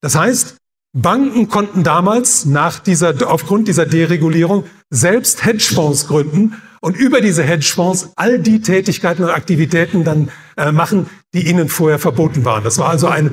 [0.00, 0.56] Das heißt,
[0.96, 8.10] Banken konnten damals nach dieser, aufgrund dieser Deregulierung selbst Hedgefonds gründen und über diese Hedgefonds
[8.16, 12.64] all die Tätigkeiten und Aktivitäten dann äh, machen, die ihnen vorher verboten waren.
[12.64, 13.30] Das war also eine,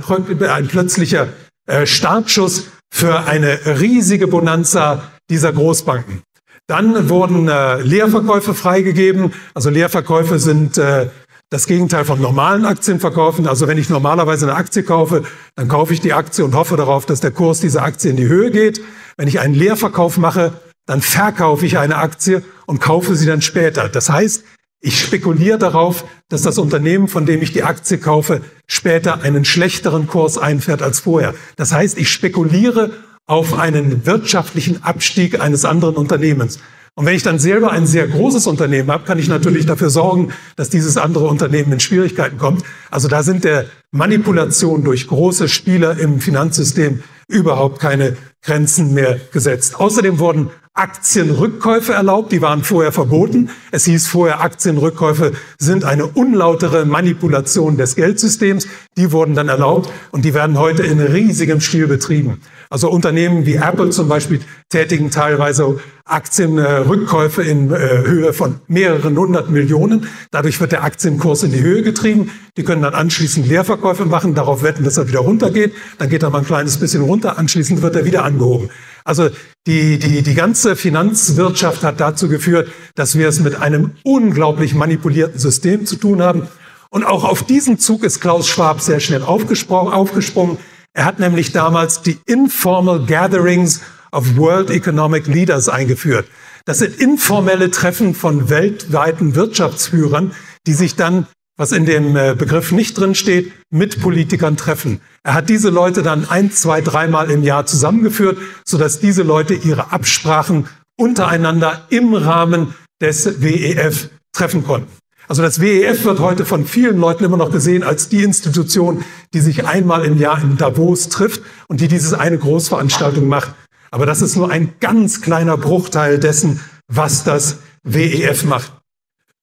[0.50, 1.30] ein plötzlicher
[1.66, 6.22] äh, Startschuss für eine riesige Bonanza dieser Großbanken.
[6.68, 9.34] Dann wurden äh, Leerverkäufe freigegeben.
[9.54, 11.10] Also Leerverkäufe sind äh,
[11.50, 13.48] das Gegenteil von normalen Aktienverkaufen.
[13.48, 15.24] Also wenn ich normalerweise eine Aktie kaufe,
[15.56, 18.28] dann kaufe ich die Aktie und hoffe darauf, dass der Kurs dieser Aktie in die
[18.28, 18.82] Höhe geht.
[19.16, 20.54] Wenn ich einen Leerverkauf mache,
[20.86, 23.88] dann verkaufe ich eine Aktie und kaufe sie dann später.
[23.88, 24.44] Das heißt,
[24.80, 30.08] ich spekuliere darauf, dass das Unternehmen, von dem ich die Aktie kaufe, später einen schlechteren
[30.08, 31.34] Kurs einfährt als vorher.
[31.56, 32.92] Das heißt, ich spekuliere
[33.26, 36.60] auf einen wirtschaftlichen Abstieg eines anderen Unternehmens.
[36.98, 40.34] Und wenn ich dann selber ein sehr großes Unternehmen habe, kann ich natürlich dafür sorgen,
[40.56, 42.64] dass dieses andere Unternehmen in Schwierigkeiten kommt.
[42.90, 49.80] Also da sind der Manipulation durch große Spieler im Finanzsystem überhaupt keine Grenzen mehr gesetzt.
[49.80, 53.50] Außerdem wurden Aktienrückkäufe erlaubt, die waren vorher verboten.
[53.72, 58.68] Es hieß vorher, Aktienrückkäufe sind eine unlautere Manipulation des Geldsystems.
[58.96, 62.42] Die wurden dann erlaubt und die werden heute in riesigem Stil betrieben.
[62.70, 69.50] Also Unternehmen wie Apple zum Beispiel tätigen teilweise Aktienrückkäufe in äh, Höhe von mehreren hundert
[69.50, 70.08] Millionen.
[70.32, 72.30] Dadurch wird der Aktienkurs in die Höhe getrieben.
[72.56, 75.74] Die können dann anschließend Leerverkäufe machen, darauf wetten, dass er wieder runtergeht.
[75.98, 78.70] Dann geht er mal ein kleines bisschen runter, anschließend wird er wieder angehoben.
[79.08, 79.30] Also
[79.68, 85.40] die, die, die ganze Finanzwirtschaft hat dazu geführt, dass wir es mit einem unglaublich manipulierten
[85.40, 86.50] System zu tun haben.
[86.90, 89.94] Und auch auf diesen Zug ist Klaus Schwab sehr schnell aufgesprungen.
[89.94, 90.58] aufgesprungen.
[90.94, 93.80] Er hat nämlich damals die Informal Gatherings
[94.12, 96.28] of World Economic Leaders eingeführt.
[96.66, 100.34] Das sind informelle Treffen von weltweiten Wirtschaftsführern,
[100.66, 105.02] die sich dann, was in dem äh, Begriff nicht drin steht, mit Politikern treffen.
[105.24, 109.92] Er hat diese Leute dann ein, zwei, dreimal im Jahr zusammengeführt, sodass diese Leute ihre
[109.92, 110.68] Absprachen
[110.98, 114.92] untereinander im Rahmen des WEF treffen konnten.
[115.28, 119.42] Also das WEF wird heute von vielen Leuten immer noch gesehen als die Institution, die
[119.42, 123.54] sich einmal im Jahr in Davos trifft und die diese eine Großveranstaltung macht.
[123.92, 128.77] Aber das ist nur ein ganz kleiner Bruchteil dessen, was das WEF macht.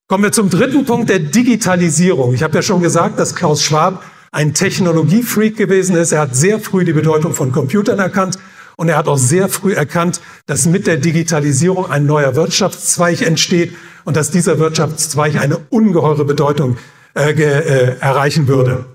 [0.07, 2.35] Kommen wir zum dritten Punkt der Digitalisierung.
[2.35, 6.11] Ich habe ja schon gesagt, dass Klaus Schwab ein Technologiefreak gewesen ist.
[6.11, 8.37] Er hat sehr früh die Bedeutung von Computern erkannt
[8.77, 13.75] und er hat auch sehr früh erkannt, dass mit der Digitalisierung ein neuer Wirtschaftszweig entsteht
[14.03, 16.77] und dass dieser Wirtschaftszweig eine ungeheure Bedeutung
[17.15, 18.85] äh, äh, erreichen würde.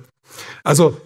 [0.63, 0.97] Also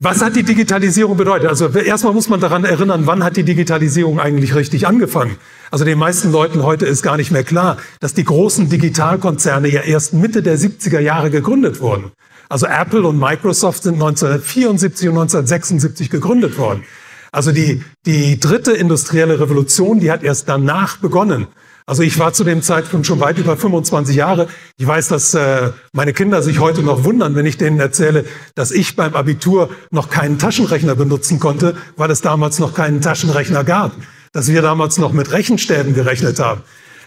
[0.00, 1.48] was hat die Digitalisierung bedeutet?
[1.48, 5.36] Also erstmal muss man daran erinnern, wann hat die Digitalisierung eigentlich richtig angefangen?
[5.72, 9.80] Also den meisten Leuten heute ist gar nicht mehr klar, dass die großen Digitalkonzerne ja
[9.80, 12.12] erst Mitte der 70er Jahre gegründet wurden.
[12.48, 16.84] Also Apple und Microsoft sind 1974 und 1976 gegründet worden.
[17.32, 21.48] Also die, die dritte industrielle Revolution, die hat erst danach begonnen.
[21.88, 24.48] Also ich war zu dem Zeitpunkt schon weit über 25 Jahre.
[24.76, 28.72] Ich weiß, dass äh, meine Kinder sich heute noch wundern, wenn ich denen erzähle, dass
[28.72, 33.92] ich beim Abitur noch keinen Taschenrechner benutzen konnte, weil es damals noch keinen Taschenrechner gab.
[34.34, 36.60] Dass wir damals noch mit Rechenstäben gerechnet haben.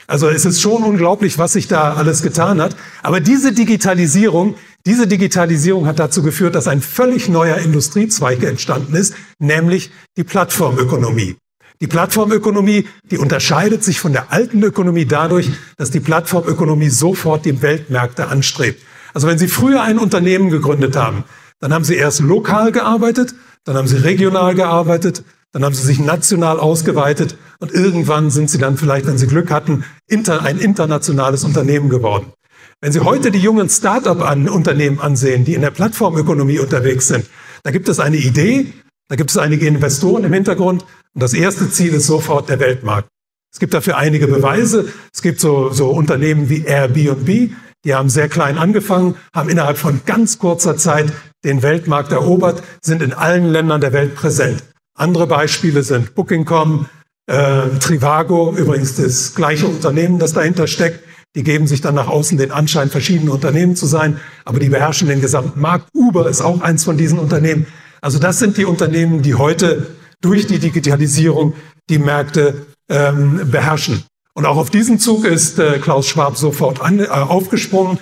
[0.07, 2.75] Also es ist schon unglaublich, was sich da alles getan hat.
[3.03, 4.55] Aber diese Digitalisierung,
[4.87, 11.35] diese Digitalisierung hat dazu geführt, dass ein völlig neuer Industriezweig entstanden ist, nämlich die Plattformökonomie.
[11.81, 17.63] Die Plattformökonomie, die unterscheidet sich von der alten Ökonomie dadurch, dass die Plattformökonomie sofort die
[17.63, 18.83] Weltmärkte anstrebt.
[19.15, 21.23] Also wenn Sie früher ein Unternehmen gegründet haben,
[21.59, 25.99] dann haben Sie erst lokal gearbeitet, dann haben Sie regional gearbeitet, dann haben Sie sich
[25.99, 31.89] national ausgeweitet und irgendwann sind Sie dann vielleicht, wenn Sie Glück hatten, ein internationales Unternehmen
[31.89, 32.31] geworden.
[32.79, 37.25] Wenn Sie heute die jungen Start-up-Unternehmen ansehen, die in der Plattformökonomie unterwegs sind,
[37.63, 38.71] da gibt es eine Idee,
[39.07, 43.07] da gibt es einige Investoren im Hintergrund und das erste Ziel ist sofort der Weltmarkt.
[43.53, 44.91] Es gibt dafür einige Beweise.
[45.13, 47.51] Es gibt so, so Unternehmen wie Airbnb,
[47.83, 51.11] die haben sehr klein angefangen, haben innerhalb von ganz kurzer Zeit
[51.43, 54.63] den Weltmarkt erobert, sind in allen Ländern der Welt präsent.
[54.95, 56.85] Andere Beispiele sind Booking.com,
[57.25, 61.03] äh, Trivago, übrigens das gleiche Unternehmen, das dahinter steckt.
[61.35, 65.07] Die geben sich dann nach außen den Anschein, verschiedene Unternehmen zu sein, aber die beherrschen
[65.07, 65.87] den gesamten Markt.
[65.93, 67.65] Uber ist auch eins von diesen Unternehmen.
[68.01, 69.87] Also das sind die Unternehmen, die heute
[70.21, 71.53] durch die Digitalisierung
[71.89, 74.03] die Märkte ähm, beherrschen.
[74.33, 77.99] Und auch auf diesen Zug ist äh, Klaus Schwab sofort an, äh, aufgesprungen.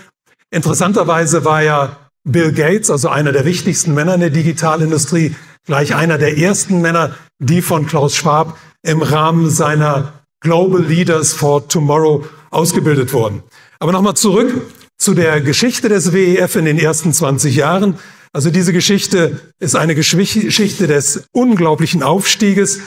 [0.52, 6.18] Interessanterweise war ja Bill Gates, also einer der wichtigsten Männer in der Digitalindustrie, gleich einer
[6.18, 13.14] der ersten Männer, die von Klaus Schwab im Rahmen seiner Global Leaders for Tomorrow ausgebildet
[13.14, 13.44] wurden.
[13.80, 17.98] Aber nochmal zurück zu der Geschichte des WEF in den ersten 20 Jahren.
[18.32, 22.80] Also diese Geschichte ist eine Geschichte des unglaublichen Aufstieges.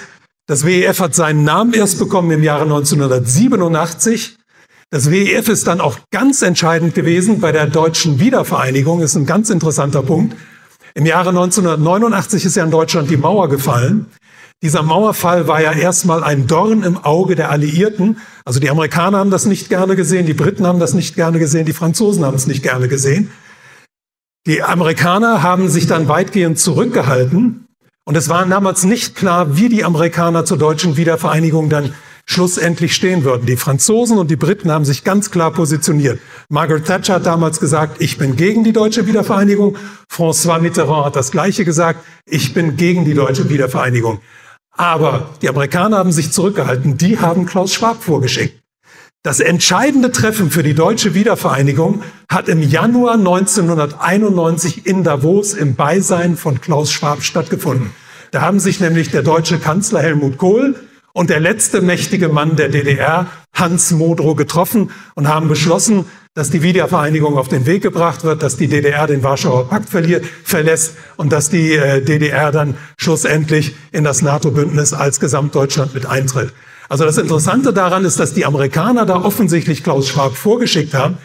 [0.46, 4.36] Das WEF hat seinen Namen erst bekommen im Jahre 1987.
[4.90, 9.50] Das WEF ist dann auch ganz entscheidend gewesen bei der deutschen Wiedervereinigung, ist ein ganz
[9.50, 10.36] interessanter Punkt.
[10.94, 14.06] Im Jahre 1989 ist ja in Deutschland die Mauer gefallen.
[14.62, 18.18] Dieser Mauerfall war ja erstmal ein Dorn im Auge der Alliierten.
[18.44, 21.66] Also die Amerikaner haben das nicht gerne gesehen, die Briten haben das nicht gerne gesehen,
[21.66, 23.32] die Franzosen haben es nicht gerne gesehen.
[24.46, 27.68] Die Amerikaner haben sich dann weitgehend zurückgehalten
[28.04, 31.94] und es war damals nicht klar, wie die Amerikaner zur deutschen Wiedervereinigung dann
[32.26, 33.46] schlussendlich stehen würden.
[33.46, 36.18] Die Franzosen und die Briten haben sich ganz klar positioniert.
[36.48, 39.76] Margaret Thatcher hat damals gesagt, ich bin gegen die deutsche Wiedervereinigung.
[40.10, 44.20] François Mitterrand hat das Gleiche gesagt, ich bin gegen die deutsche Wiedervereinigung.
[44.72, 46.96] Aber die Amerikaner haben sich zurückgehalten.
[46.96, 48.61] Die haben Klaus Schwab vorgeschickt.
[49.24, 56.36] Das entscheidende Treffen für die deutsche Wiedervereinigung hat im Januar 1991 in Davos im Beisein
[56.36, 57.92] von Klaus Schwab stattgefunden.
[58.32, 60.74] Da haben sich nämlich der deutsche Kanzler Helmut Kohl
[61.12, 66.62] und der letzte mächtige Mann der DDR, Hans Modrow, getroffen und haben beschlossen, dass die
[66.62, 71.48] Wiedervereinigung auf den Weg gebracht wird, dass die DDR den Warschauer Pakt verlässt und dass
[71.48, 76.52] die äh, DDR dann schlussendlich in das NATO-Bündnis als Gesamtdeutschland mit eintritt.
[76.92, 81.16] Also das Interessante daran ist, dass die Amerikaner da offensichtlich Klaus Schwab vorgeschickt haben.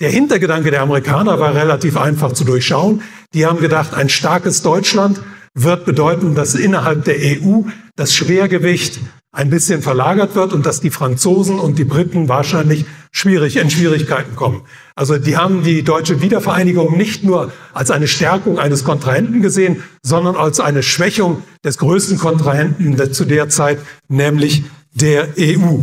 [0.00, 3.02] Der Hintergedanke der Amerikaner war relativ einfach zu durchschauen.
[3.34, 5.20] Die haben gedacht, ein starkes Deutschland
[5.52, 7.62] wird bedeuten, dass innerhalb der EU
[7.96, 9.00] das Schwergewicht
[9.32, 14.36] ein bisschen verlagert wird und dass die Franzosen und die Briten wahrscheinlich schwierig in Schwierigkeiten
[14.36, 14.62] kommen.
[14.94, 20.36] Also die haben die deutsche Wiedervereinigung nicht nur als eine Stärkung eines Kontrahenten gesehen, sondern
[20.36, 25.78] als eine Schwächung des größten Kontrahenten zu der Zeit, nämlich der EU.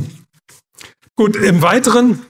[1.15, 2.25] Gut, im Weiteren,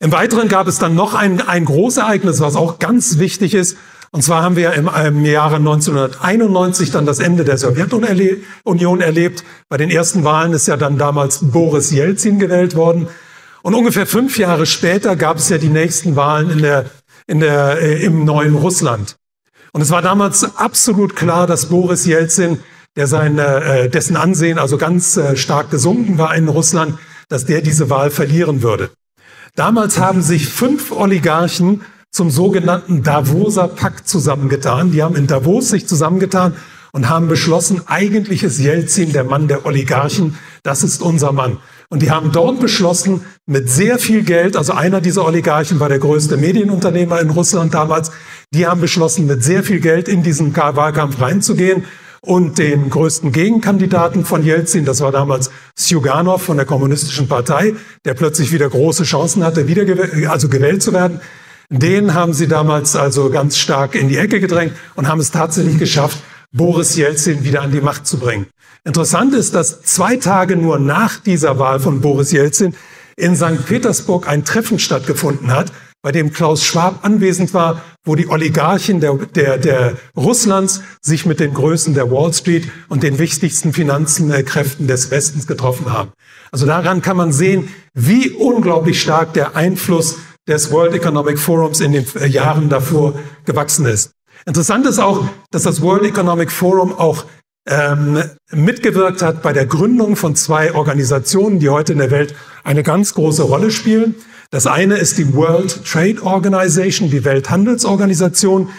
[0.00, 3.76] im Weiteren gab es dann noch ein, ein Großereignis, was auch ganz wichtig ist.
[4.12, 9.44] Und zwar haben wir im, im Jahre 1991 dann das Ende der Sowjetunion erlebt.
[9.68, 13.08] Bei den ersten Wahlen ist ja dann damals Boris Jelzin gewählt worden.
[13.62, 16.86] Und ungefähr fünf Jahre später gab es ja die nächsten Wahlen in der,
[17.26, 19.16] in der, äh, im neuen Russland.
[19.72, 22.58] Und es war damals absolut klar, dass Boris Jelzin,
[23.00, 26.98] der sein, äh, dessen Ansehen also ganz äh, stark gesunken war in Russland,
[27.30, 28.90] dass der diese Wahl verlieren würde.
[29.54, 34.92] Damals haben sich fünf Oligarchen zum sogenannten Davoser Pakt zusammengetan.
[34.92, 36.52] Die haben in Davos sich zusammengetan
[36.92, 41.56] und haben beschlossen, eigentlich ist Jelzin der Mann der Oligarchen, das ist unser Mann.
[41.88, 46.00] Und die haben dort beschlossen, mit sehr viel Geld, also einer dieser Oligarchen war der
[46.00, 48.10] größte Medienunternehmer in Russland damals,
[48.52, 51.84] die haben beschlossen, mit sehr viel Geld in diesen Wahlkampf reinzugehen
[52.20, 58.14] und den größten Gegenkandidaten von Jelzin, das war damals Sjuganov von der Kommunistischen Partei, der
[58.14, 59.84] plötzlich wieder große Chancen hatte, wieder
[60.30, 61.20] also gewählt zu werden,
[61.70, 65.78] den haben sie damals also ganz stark in die Ecke gedrängt und haben es tatsächlich
[65.78, 66.18] geschafft,
[66.52, 68.46] Boris Jelzin wieder an die Macht zu bringen.
[68.84, 72.74] Interessant ist, dass zwei Tage nur nach dieser Wahl von Boris Jelzin
[73.16, 73.66] in St.
[73.66, 75.70] Petersburg ein Treffen stattgefunden hat,
[76.02, 81.40] bei dem Klaus Schwab anwesend war, wo die Oligarchen der, der, der Russlands sich mit
[81.40, 86.12] den Größen der Wall Street und den wichtigsten Finanzenkräften des Westens getroffen haben.
[86.50, 90.16] Also daran kann man sehen, wie unglaublich stark der Einfluss
[90.48, 94.12] des World Economic Forums in den äh, Jahren davor gewachsen ist.
[94.46, 97.26] Interessant ist auch, dass das World Economic Forum auch
[97.68, 102.34] ähm, mitgewirkt hat bei der Gründung von zwei Organisationen, die heute in der Welt
[102.64, 104.14] eine ganz große Rolle spielen.
[104.50, 108.70] Das eine ist die World Trade Organization, die Welthandelsorganisation.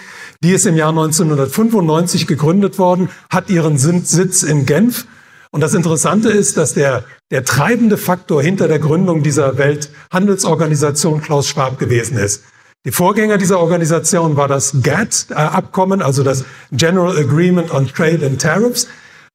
[0.43, 5.05] Die ist im Jahr 1995 gegründet worden, hat ihren Sitz in Genf
[5.51, 11.49] und das Interessante ist, dass der, der treibende Faktor hinter der Gründung dieser Welthandelsorganisation Klaus
[11.49, 12.43] Schwab gewesen ist.
[12.85, 18.87] Die Vorgänger dieser Organisation war das GATT-Abkommen, also das General Agreement on Trade and Tariffs.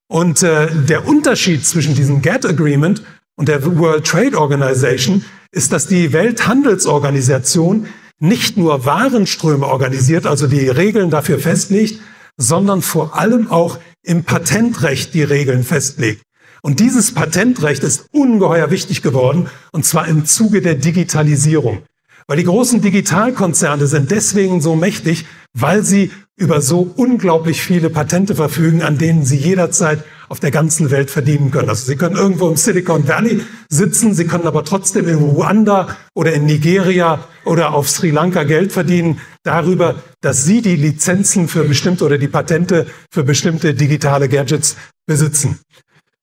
[0.09, 3.03] Und äh, der Unterschied zwischen diesem GATT-Agreement
[3.37, 7.87] und der World Trade Organization ist, dass die Welthandelsorganisation
[8.19, 12.01] nicht nur Warenströme organisiert, also die Regeln dafür festlegt,
[12.39, 16.23] sondern vor allem auch im Patentrecht die Regeln festlegt.
[16.63, 21.83] Und dieses Patentrecht ist ungeheuer wichtig geworden, und zwar im Zuge der Digitalisierung.
[22.27, 28.35] Weil die großen Digitalkonzerne sind deswegen so mächtig, weil sie über so unglaublich viele Patente
[28.35, 31.69] verfügen, an denen sie jederzeit auf der ganzen Welt verdienen können.
[31.69, 36.33] Also sie können irgendwo im Silicon Valley sitzen, sie können aber trotzdem in Ruanda oder
[36.33, 42.05] in Nigeria oder auf Sri Lanka Geld verdienen darüber, dass sie die Lizenzen für bestimmte
[42.05, 45.61] oder die Patente für bestimmte digitale Gadgets besitzen.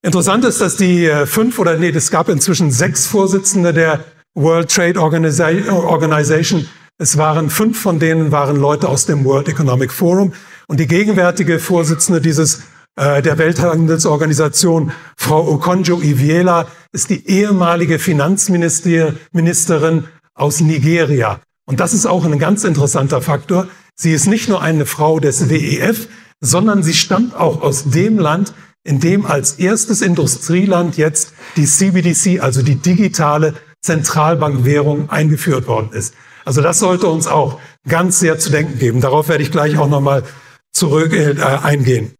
[0.06, 4.04] Interessant ist, dass die äh, fünf oder nee, es gab inzwischen sechs Vorsitzende der
[4.36, 6.68] World Trade Organization.
[6.98, 10.34] Es waren fünf von denen waren Leute aus dem World Economic Forum
[10.68, 12.64] und die gegenwärtige Vorsitzende dieses
[12.96, 20.04] der Welthandelsorganisation, Frau Okonjo-Iweala, ist die ehemalige Finanzministerin
[20.36, 21.40] aus Nigeria.
[21.66, 23.68] Und das ist auch ein ganz interessanter Faktor.
[23.96, 26.08] Sie ist nicht nur eine Frau des WEF,
[26.42, 32.42] sondern sie stammt auch aus dem Land, in dem als erstes Industrieland jetzt die CBDC,
[32.42, 36.16] also die digitale Zentralbankwährung eingeführt worden ist.
[36.46, 39.00] Also das sollte uns auch ganz sehr zu denken geben.
[39.00, 40.24] Darauf werde ich gleich auch nochmal
[40.74, 42.14] zurück äh, eingehen.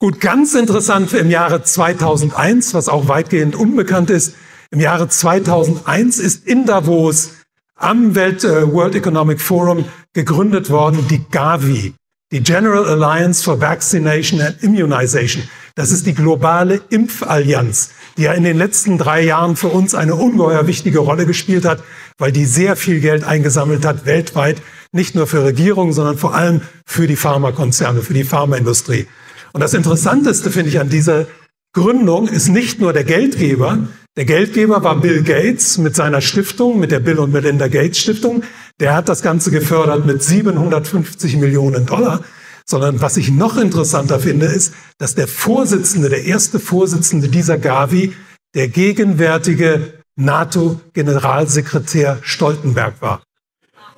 [0.00, 4.36] Gut, ganz interessant im Jahre 2001, was auch weitgehend unbekannt ist.
[4.70, 7.32] Im Jahre 2001 ist in Davos
[7.74, 11.94] am Welt, äh, World Economic Forum gegründet worden die Gavi,
[12.30, 15.42] die General Alliance for Vaccination and Immunization.
[15.74, 20.14] Das ist die globale Impfallianz, die ja in den letzten drei Jahren für uns eine
[20.14, 21.82] ungeheuer wichtige Rolle gespielt hat,
[22.18, 26.60] weil die sehr viel Geld eingesammelt hat weltweit, nicht nur für Regierungen, sondern vor allem
[26.86, 29.08] für die Pharmakonzerne, für die Pharmaindustrie.
[29.52, 31.26] Und das Interessanteste finde ich an dieser
[31.72, 33.78] Gründung ist nicht nur der Geldgeber.
[34.16, 38.42] Der Geldgeber war Bill Gates mit seiner Stiftung, mit der Bill und Melinda Gates Stiftung.
[38.80, 42.22] Der hat das Ganze gefördert mit 750 Millionen Dollar
[42.68, 48.12] sondern was ich noch interessanter finde, ist, dass der Vorsitzende, der erste Vorsitzende dieser Gavi,
[48.54, 53.22] der gegenwärtige NATO-Generalsekretär Stoltenberg war.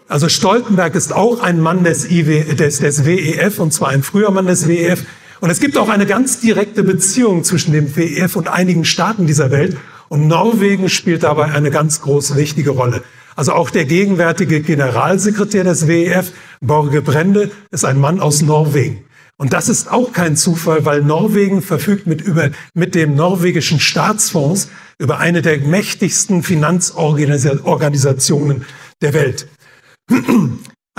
[0.07, 4.31] Also Stoltenberg ist auch ein Mann des, IW, des, des WEF, und zwar ein früher
[4.31, 5.05] Mann des WEF.
[5.41, 9.51] Und es gibt auch eine ganz direkte Beziehung zwischen dem WEF und einigen Staaten dieser
[9.51, 9.79] Welt.
[10.09, 13.03] Und Norwegen spielt dabei eine ganz große, wichtige Rolle.
[13.37, 19.05] Also auch der gegenwärtige Generalsekretär des WEF, Borge Brende, ist ein Mann aus Norwegen.
[19.39, 24.69] Und das ist auch kein Zufall, weil Norwegen verfügt mit, über, mit dem norwegischen Staatsfonds
[24.99, 28.67] über eine der mächtigsten Finanzorganisationen
[29.01, 29.49] der Welt.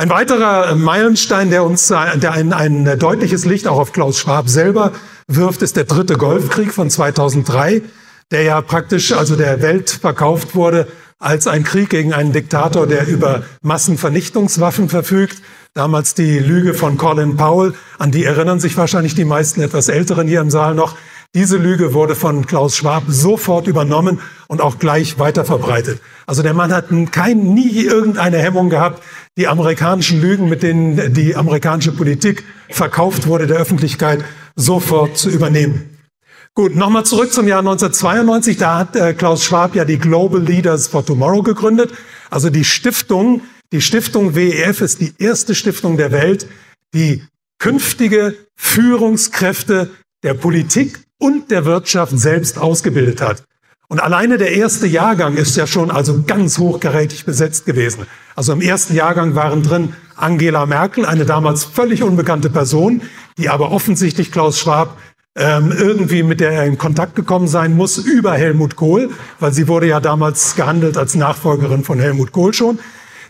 [0.01, 4.93] Ein weiterer Meilenstein, der uns der ein, ein deutliches Licht auch auf Klaus Schwab selber
[5.27, 7.83] wirft, ist der dritte Golfkrieg von 2003,
[8.31, 10.87] der ja praktisch also der Welt verkauft wurde
[11.19, 15.37] als ein Krieg gegen einen Diktator, der über Massenvernichtungswaffen verfügt.
[15.75, 20.27] Damals die Lüge von Colin Powell, an die erinnern sich wahrscheinlich die meisten etwas Älteren
[20.27, 20.95] hier im Saal noch.
[21.33, 26.01] Diese Lüge wurde von Klaus Schwab sofort übernommen und auch gleich weiter verbreitet.
[26.25, 29.01] Also der Mann hat kein, nie irgendeine Hemmung gehabt,
[29.37, 34.23] die amerikanischen Lügen, mit denen die amerikanische Politik verkauft wurde, der Öffentlichkeit
[34.55, 35.97] sofort zu übernehmen.
[36.53, 38.57] Gut, nochmal zurück zum Jahr 1992.
[38.57, 41.93] Da hat äh, Klaus Schwab ja die Global Leaders for Tomorrow gegründet.
[42.29, 46.47] Also die Stiftung, die Stiftung WEF ist die erste Stiftung der Welt,
[46.93, 47.23] die
[47.57, 49.91] künftige Führungskräfte
[50.23, 53.43] der Politik und der Wirtschaft selbst ausgebildet hat.
[53.91, 58.05] Und alleine der erste Jahrgang ist ja schon also ganz hochgerätig besetzt gewesen.
[58.37, 63.01] Also im ersten Jahrgang waren drin Angela Merkel, eine damals völlig unbekannte Person,
[63.37, 64.97] die aber offensichtlich Klaus Schwab
[65.37, 69.09] ähm, irgendwie mit der er in Kontakt gekommen sein muss über Helmut Kohl,
[69.41, 72.79] weil sie wurde ja damals gehandelt als Nachfolgerin von Helmut Kohl schon.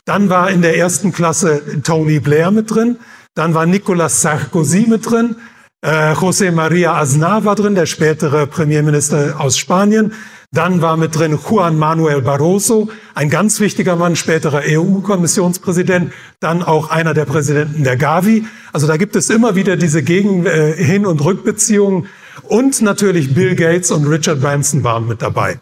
[0.06, 2.98] Dann war in der ersten Klasse Tony Blair mit drin.
[3.34, 5.38] Dann war Nicolas Sarkozy mit drin.
[5.84, 10.14] Äh, José María Aznar war drin, der spätere Premierminister aus Spanien.
[10.54, 16.90] Dann war mit drin Juan Manuel Barroso, ein ganz wichtiger Mann, späterer EU-Kommissionspräsident, dann auch
[16.90, 18.44] einer der Präsidenten der Gavi.
[18.74, 22.08] Also da gibt es immer wieder diese Gegen-, äh, Hin- und Rückbeziehungen.
[22.44, 25.58] Und natürlich Bill Gates und Richard Branson waren mit dabei.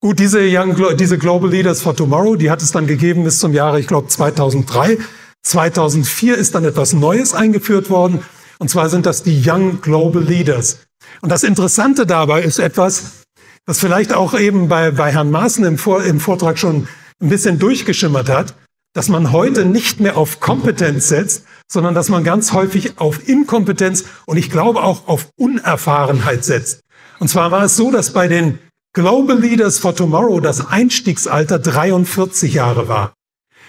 [0.00, 3.52] Gut, diese, Young, diese Global Leaders for Tomorrow, die hat es dann gegeben bis zum
[3.52, 4.98] Jahre, ich glaube, 2003.
[5.42, 8.20] 2004 ist dann etwas Neues eingeführt worden.
[8.60, 10.78] Und zwar sind das die Young Global Leaders.
[11.20, 13.19] Und das Interessante dabei ist etwas,
[13.66, 16.88] was vielleicht auch eben bei, bei Herrn Maaßen im, Vor, im Vortrag schon
[17.20, 18.54] ein bisschen durchgeschimmert hat,
[18.94, 24.04] dass man heute nicht mehr auf Kompetenz setzt, sondern dass man ganz häufig auf Inkompetenz
[24.26, 26.80] und ich glaube auch auf Unerfahrenheit setzt.
[27.20, 28.58] Und zwar war es so, dass bei den
[28.92, 33.14] Global Leaders for Tomorrow das Einstiegsalter 43 Jahre war.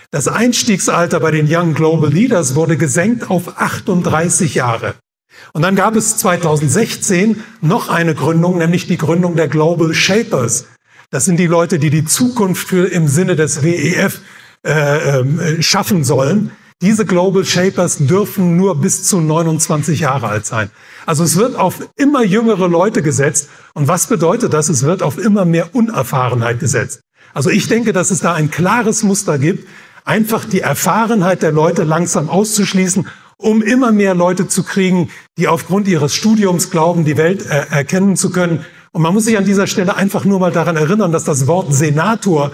[0.10, 4.96] Das Einstiegsalter bei den Young Global Leaders wurde gesenkt auf 38 Jahre.
[5.54, 10.66] Und dann gab es 2016 noch eine Gründung, nämlich die Gründung der Global Shapers.
[11.10, 14.22] Das sind die Leute, die die Zukunft für, im Sinne des WEF
[14.66, 16.52] äh, äh, schaffen sollen.
[16.82, 20.72] Diese Global Shapers dürfen nur bis zu 29 Jahre alt sein.
[21.06, 23.50] Also es wird auf immer jüngere Leute gesetzt.
[23.74, 24.70] Und was bedeutet das?
[24.70, 27.02] Es wird auf immer mehr Unerfahrenheit gesetzt.
[27.34, 29.68] Also ich denke, dass es da ein klares Muster gibt,
[30.06, 33.08] einfach die Erfahrenheit der Leute langsam auszuschließen
[33.42, 38.16] um immer mehr Leute zu kriegen, die aufgrund ihres Studiums glauben, die Welt äh, erkennen
[38.16, 38.66] zu können.
[38.92, 41.74] Und man muss sich an dieser Stelle einfach nur mal daran erinnern, dass das Wort
[41.74, 42.52] Senator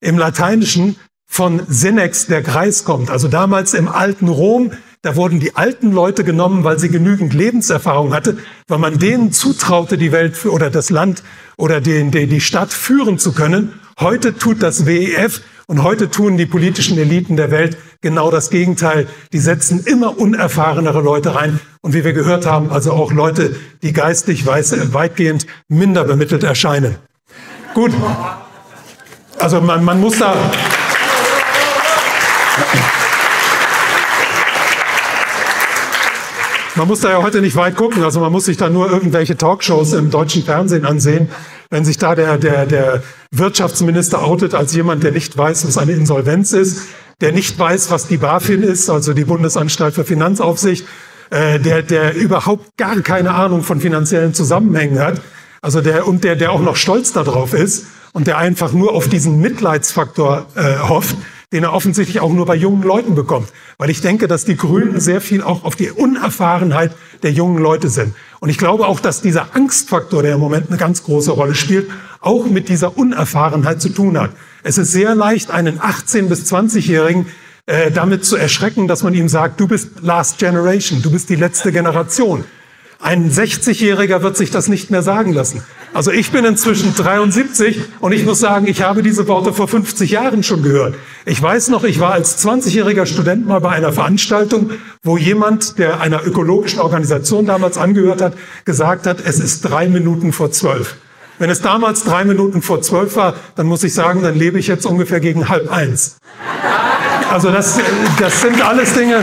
[0.00, 0.96] im Lateinischen
[1.28, 3.10] von Senex, der Kreis, kommt.
[3.10, 4.72] Also damals im alten Rom,
[5.02, 9.98] da wurden die alten Leute genommen, weil sie genügend Lebenserfahrung hatte, weil man denen zutraute,
[9.98, 11.22] die Welt oder das Land
[11.56, 13.72] oder den, die Stadt führen zu können.
[13.98, 19.08] Heute tut das WEF und heute tun die politischen Eliten der Welt genau das Gegenteil.
[19.32, 21.58] Die setzen immer unerfahrenere Leute rein.
[21.80, 26.94] Und wie wir gehört haben, also auch Leute, die geistig weitgehend minder bemittelt erscheinen.
[27.74, 27.90] Gut.
[29.40, 30.36] Also man, man muss da.
[36.76, 39.36] Man muss da ja heute nicht weit gucken, also man muss sich da nur irgendwelche
[39.36, 41.28] Talkshows im deutschen Fernsehen ansehen
[41.70, 45.92] wenn sich da der, der, der Wirtschaftsminister outet als jemand, der nicht weiß, was eine
[45.92, 46.82] Insolvenz ist,
[47.20, 50.86] der nicht weiß, was die BaFin ist, also die Bundesanstalt für Finanzaufsicht,
[51.30, 55.20] äh, der, der überhaupt gar keine Ahnung von finanziellen Zusammenhängen hat,
[55.62, 59.08] also der und der, der auch noch stolz darauf ist und der einfach nur auf
[59.08, 61.16] diesen Mitleidsfaktor äh, hofft,
[61.56, 63.48] den er offensichtlich auch nur bei jungen Leuten bekommt.
[63.78, 66.92] Weil ich denke, dass die Grünen sehr viel auch auf die Unerfahrenheit
[67.22, 68.14] der jungen Leute sind.
[68.40, 71.90] Und ich glaube auch, dass dieser Angstfaktor, der im Moment eine ganz große Rolle spielt,
[72.20, 74.32] auch mit dieser Unerfahrenheit zu tun hat.
[74.64, 77.24] Es ist sehr leicht, einen 18- bis 20-Jährigen
[77.64, 81.36] äh, damit zu erschrecken, dass man ihm sagt, du bist Last Generation, du bist die
[81.36, 82.44] letzte Generation.
[83.06, 85.62] Ein 60-Jähriger wird sich das nicht mehr sagen lassen.
[85.94, 90.10] Also ich bin inzwischen 73 und ich muss sagen, ich habe diese Worte vor 50
[90.10, 90.96] Jahren schon gehört.
[91.24, 94.70] Ich weiß noch, ich war als 20-jähriger Student mal bei einer Veranstaltung,
[95.04, 98.34] wo jemand, der einer ökologischen Organisation damals angehört hat,
[98.64, 100.96] gesagt hat, es ist drei Minuten vor zwölf.
[101.38, 104.66] Wenn es damals drei Minuten vor zwölf war, dann muss ich sagen, dann lebe ich
[104.66, 106.16] jetzt ungefähr gegen halb eins.
[107.30, 107.78] Also das,
[108.18, 109.22] das sind alles Dinge.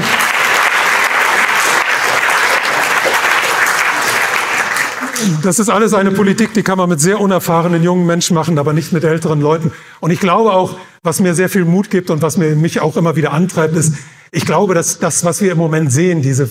[5.42, 8.74] Das ist alles eine Politik, die kann man mit sehr unerfahrenen jungen Menschen machen, aber
[8.74, 9.72] nicht mit älteren Leuten.
[10.00, 12.98] Und ich glaube auch, was mir sehr viel Mut gibt und was mir, mich auch
[12.98, 13.94] immer wieder antreibt, ist,
[14.32, 16.50] ich glaube, dass das, was wir im Moment sehen, diese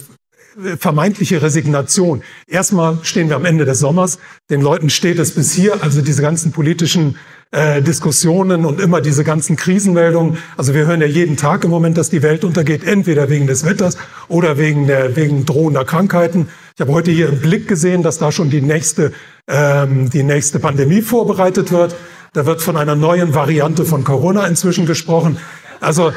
[0.79, 2.23] vermeintliche Resignation.
[2.47, 4.18] Erstmal stehen wir am Ende des Sommers.
[4.51, 7.16] Den Leuten steht es bis hier, also diese ganzen politischen
[7.53, 10.39] äh, Diskussionen und immer diese ganzen Krisenmeldungen.
[10.57, 13.64] Also wir hören ja jeden Tag im Moment, dass die Welt untergeht, entweder wegen des
[13.64, 13.97] Wetters
[14.29, 16.49] oder wegen, der, wegen drohender Krankheiten.
[16.75, 19.12] Ich habe heute hier im Blick gesehen, dass da schon die nächste,
[19.47, 21.95] ähm, die nächste Pandemie vorbereitet wird.
[22.33, 25.37] Da wird von einer neuen Variante von Corona inzwischen gesprochen.
[25.81, 26.12] Also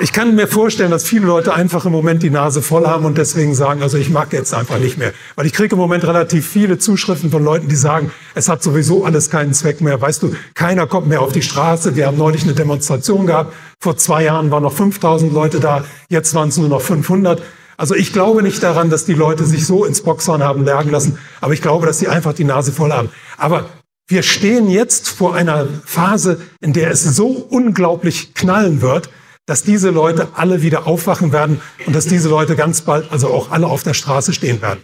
[0.00, 3.16] ich kann mir vorstellen, dass viele Leute einfach im Moment die Nase voll haben und
[3.16, 5.12] deswegen sagen, also ich mag jetzt einfach nicht mehr.
[5.36, 9.04] Weil ich kriege im Moment relativ viele Zuschriften von Leuten, die sagen, es hat sowieso
[9.04, 10.00] alles keinen Zweck mehr.
[10.00, 11.94] Weißt du, keiner kommt mehr auf die Straße.
[11.94, 13.54] Wir haben neulich eine Demonstration gehabt.
[13.78, 15.84] Vor zwei Jahren waren noch 5000 Leute da.
[16.08, 17.40] Jetzt waren es nur noch 500.
[17.82, 21.18] Also ich glaube nicht daran, dass die Leute sich so ins Boxhorn haben lernen lassen.
[21.40, 23.08] Aber ich glaube, dass sie einfach die Nase voll haben.
[23.38, 23.70] Aber
[24.06, 29.10] wir stehen jetzt vor einer Phase, in der es so unglaublich knallen wird,
[29.46, 33.50] dass diese Leute alle wieder aufwachen werden und dass diese Leute ganz bald, also auch
[33.50, 34.78] alle auf der Straße stehen werden.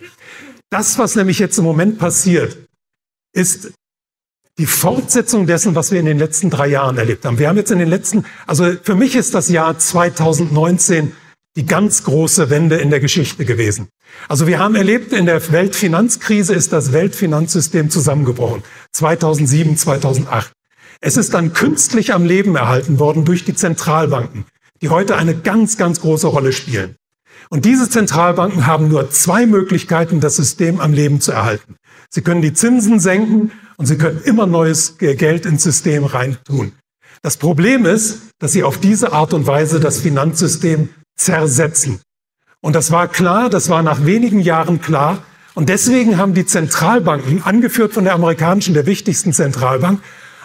[0.69, 2.59] Das, was nämlich jetzt im Moment passiert,
[3.33, 3.71] ist
[4.59, 7.39] die Fortsetzung dessen, was wir in den letzten drei Jahren erlebt haben.
[7.39, 11.13] Wir haben jetzt in den letzten, also für mich ist das Jahr 2019
[11.59, 13.89] die ganz große Wende in der Geschichte gewesen.
[14.29, 18.63] Also wir haben erlebt, in der Weltfinanzkrise ist das Weltfinanzsystem zusammengebrochen.
[18.93, 20.53] 2007, 2008.
[21.01, 24.45] Es ist dann künstlich am Leben erhalten worden durch die Zentralbanken,
[24.83, 26.95] die heute eine ganz, ganz große Rolle spielen.
[27.51, 31.75] Und diese Zentralbanken haben nur zwei Möglichkeiten, das System am Leben zu erhalten.
[32.09, 36.71] Sie können die Zinsen senken und sie können immer neues Geld ins System reintun.
[37.23, 42.01] Das Problem ist, dass sie auf diese Art und Weise das Finanzsystem zersetzen.
[42.61, 45.23] Und das war klar, das war nach wenigen Jahren klar.
[45.55, 50.01] Und deswegen haben die Zentralbanken, angeführt von der amerikanischen, der wichtigsten Zentralbank,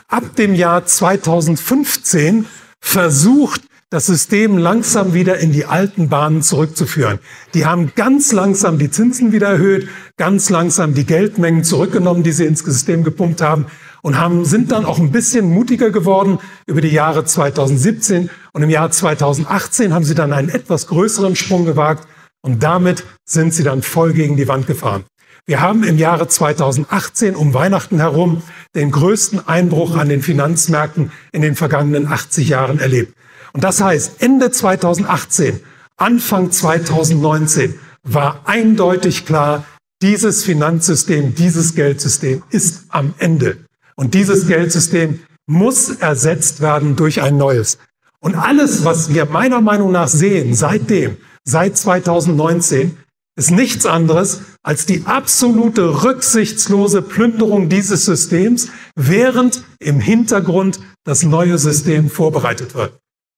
[0.07, 2.45] ab dem Jahr 2015
[2.81, 7.19] versucht, das System langsam wieder in die alten Bahnen zurückzuführen.
[7.53, 12.45] Die haben ganz langsam die Zinsen wieder erhöht, ganz langsam die Geldmengen zurückgenommen, die sie
[12.45, 13.67] ins System gepumpt haben
[14.03, 16.37] und haben, sind dann auch ein bisschen mutiger geworden
[16.67, 21.65] über die Jahre 2017 und im Jahr 2018 haben sie dann einen etwas größeren Sprung
[21.65, 22.07] gewagt
[22.41, 25.05] und damit sind sie dann voll gegen die Wand gefahren.
[25.45, 28.43] Wir haben im Jahre 2018 um Weihnachten herum
[28.75, 33.13] den größten Einbruch an den Finanzmärkten in den vergangenen 80 Jahren erlebt.
[33.53, 35.59] Und das heißt, Ende 2018,
[35.97, 39.65] Anfang 2019 war eindeutig klar,
[40.01, 43.62] dieses Finanzsystem, dieses Geldsystem ist am Ende.
[43.95, 47.77] Und dieses Geldsystem muss ersetzt werden durch ein neues.
[48.19, 52.97] Und alles, was wir meiner Meinung nach sehen seitdem, seit 2019,
[53.35, 61.57] ist nichts anderes als die absolute rücksichtslose Plünderung dieses Systems, während im Hintergrund das neue
[61.57, 62.97] System vorbereitet wird.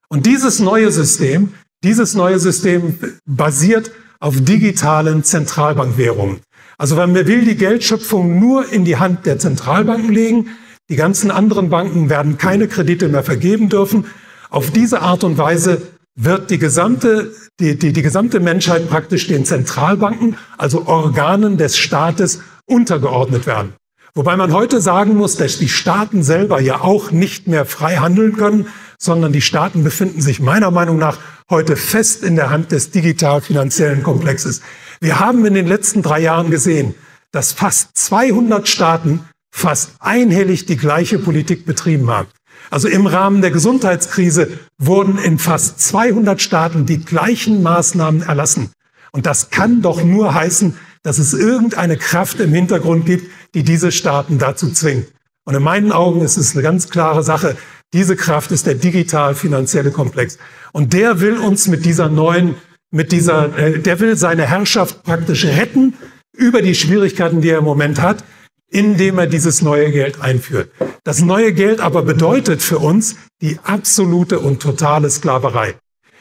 [0.10, 1.54] Und dieses neue System,
[1.84, 6.42] dieses neue System basiert auf digitalen Zentralbankwährungen.
[6.78, 10.50] Also man will die Geldschöpfung nur in die Hand der Zentralbanken legen.
[10.90, 14.06] Die ganzen anderen Banken werden keine Kredite mehr vergeben dürfen.
[14.50, 15.82] Auf diese Art und Weise
[16.16, 22.42] wird die gesamte, die, die, die gesamte Menschheit praktisch den Zentralbanken, also Organen des Staates,
[22.66, 23.74] untergeordnet werden.
[24.14, 28.38] Wobei man heute sagen muss, dass die Staaten selber ja auch nicht mehr frei handeln
[28.38, 28.68] können,
[28.98, 31.18] sondern die Staaten befinden sich meiner Meinung nach
[31.50, 34.62] heute fest in der Hand des digital-finanziellen Komplexes.
[35.00, 36.96] Wir haben in den letzten drei Jahren gesehen,
[37.32, 39.22] dass fast 200 Staaten
[39.52, 42.30] fast einhellig die gleiche Politik betrieben haben.
[42.72, 48.72] Also im Rahmen der Gesundheitskrise wurden in fast 200 Staaten die gleichen Maßnahmen erlassen.
[49.12, 53.92] Und das kann doch nur heißen, dass es irgendeine Kraft im Hintergrund gibt, die diese
[53.92, 55.08] Staaten dazu zwingt.
[55.46, 57.56] Und in meinen Augen ist es eine ganz klare Sache.
[57.96, 60.38] Diese Kraft ist der digital-finanzielle Komplex.
[60.74, 62.56] Und der will uns mit dieser neuen,
[62.92, 65.94] mit dieser, äh, der will seine Herrschaft praktisch retten
[66.36, 68.26] über die Schwierigkeiten, die er im Moment hat,
[68.70, 70.72] indem er dieses neue Geld einführt.
[71.06, 75.76] Das neue Geld aber bedeutet für uns die absolute und totale Sklaverei.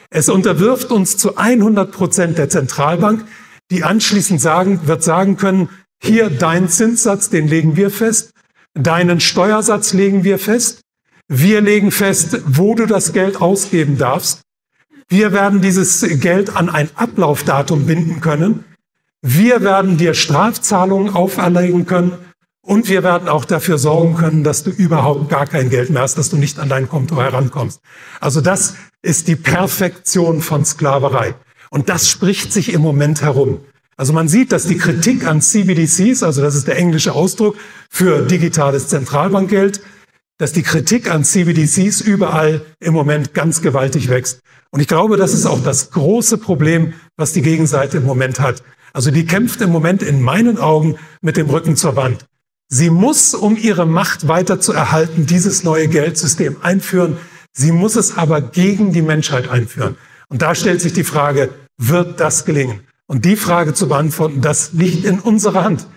[0.09, 3.25] Es unterwirft uns zu 100 Prozent der Zentralbank,
[3.69, 5.67] die anschließend sagen, wird sagen können,
[6.01, 8.31] hier dein Zinssatz, den legen wir fest,
[8.75, 10.84] deinen Steuersatz legen wir fest,
[11.27, 14.41] wir legen fest, wo du das Geld ausgeben darfst.
[15.07, 18.63] Wir werden dieses Geld an ein Ablaufdatum binden können.
[19.21, 22.13] Wir werden dir Strafzahlungen auferlegen können.
[22.65, 26.17] Und wir werden auch dafür sorgen können, dass du überhaupt gar kein Geld mehr hast,
[26.17, 27.79] dass du nicht an dein Konto herankommst.
[28.19, 31.35] Also das ist die Perfektion von Sklaverei.
[31.69, 33.59] Und das spricht sich im Moment herum.
[33.97, 37.55] Also man sieht, dass die Kritik an CBDCs, also das ist der englische Ausdruck
[37.89, 39.81] für digitales Zentralbankgeld,
[40.37, 44.41] dass die Kritik an CBDCs überall im Moment ganz gewaltig wächst.
[44.71, 48.61] Und ich glaube, das ist auch das große Problem, was die Gegenseite im Moment hat.
[48.91, 52.25] Also die kämpft im Moment in meinen Augen mit dem Rücken zur Wand.
[52.67, 57.17] Sie muss, um ihre Macht weiter zu erhalten, dieses neue Geldsystem einführen.
[57.53, 59.95] Sie muss es aber gegen die Menschheit einführen.
[60.27, 62.81] Und da stellt sich die Frage, wird das gelingen?
[63.07, 65.87] Und die Frage zu beantworten, das liegt in unserer Hand.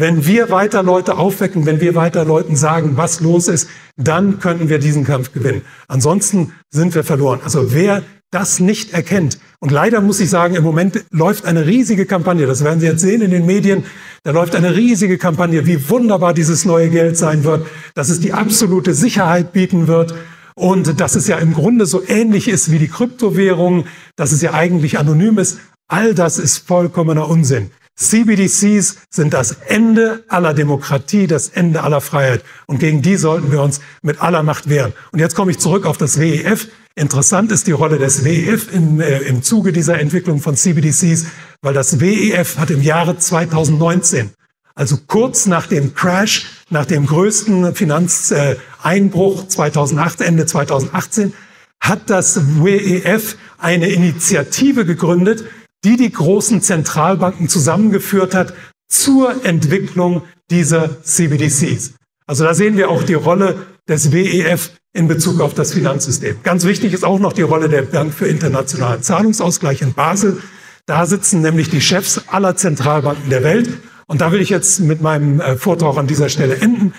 [0.00, 4.68] Wenn wir weiter Leute aufwecken, wenn wir weiter Leuten sagen, was los ist, dann können
[4.68, 5.62] wir diesen Kampf gewinnen.
[5.88, 7.40] Ansonsten sind wir verloren.
[7.42, 9.40] Also wer das nicht erkennt.
[9.58, 13.00] Und leider muss ich sagen, im Moment läuft eine riesige Kampagne, das werden Sie jetzt
[13.00, 13.86] sehen in den Medien,
[14.22, 18.32] da läuft eine riesige Kampagne, wie wunderbar dieses neue Geld sein wird, dass es die
[18.32, 20.14] absolute Sicherheit bieten wird
[20.54, 24.54] und dass es ja im Grunde so ähnlich ist wie die Kryptowährung, dass es ja
[24.54, 25.58] eigentlich anonym ist.
[25.88, 27.72] All das ist vollkommener Unsinn.
[27.98, 32.44] CBDCs sind das Ende aller Demokratie, das Ende aller Freiheit.
[32.66, 34.92] Und gegen die sollten wir uns mit aller Macht wehren.
[35.12, 36.68] Und jetzt komme ich zurück auf das WEF.
[36.94, 41.26] Interessant ist die Rolle des WEF im, äh, im Zuge dieser Entwicklung von CBDCs,
[41.60, 44.30] weil das WEF hat im Jahre 2019,
[44.74, 51.32] also kurz nach dem Crash, nach dem größten Finanzeinbruch 2008, Ende 2018,
[51.80, 55.44] hat das WEF eine Initiative gegründet,
[55.84, 58.54] die die großen Zentralbanken zusammengeführt hat
[58.88, 61.94] zur Entwicklung dieser CBDCs.
[62.26, 66.36] Also da sehen wir auch die Rolle des WEF in Bezug auf das Finanzsystem.
[66.42, 70.42] Ganz wichtig ist auch noch die Rolle der Bank für internationalen Zahlungsausgleich in Basel.
[70.86, 73.70] Da sitzen nämlich die Chefs aller Zentralbanken der Welt.
[74.06, 76.94] Und da will ich jetzt mit meinem äh, Vortrag an dieser Stelle enden.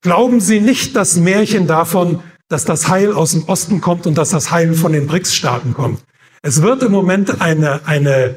[0.00, 4.30] Glauben Sie nicht das Märchen davon, dass das Heil aus dem Osten kommt und dass
[4.30, 6.00] das Heil von den BRICS-Staaten kommt.
[6.46, 8.36] Es wird im Moment eine, eine,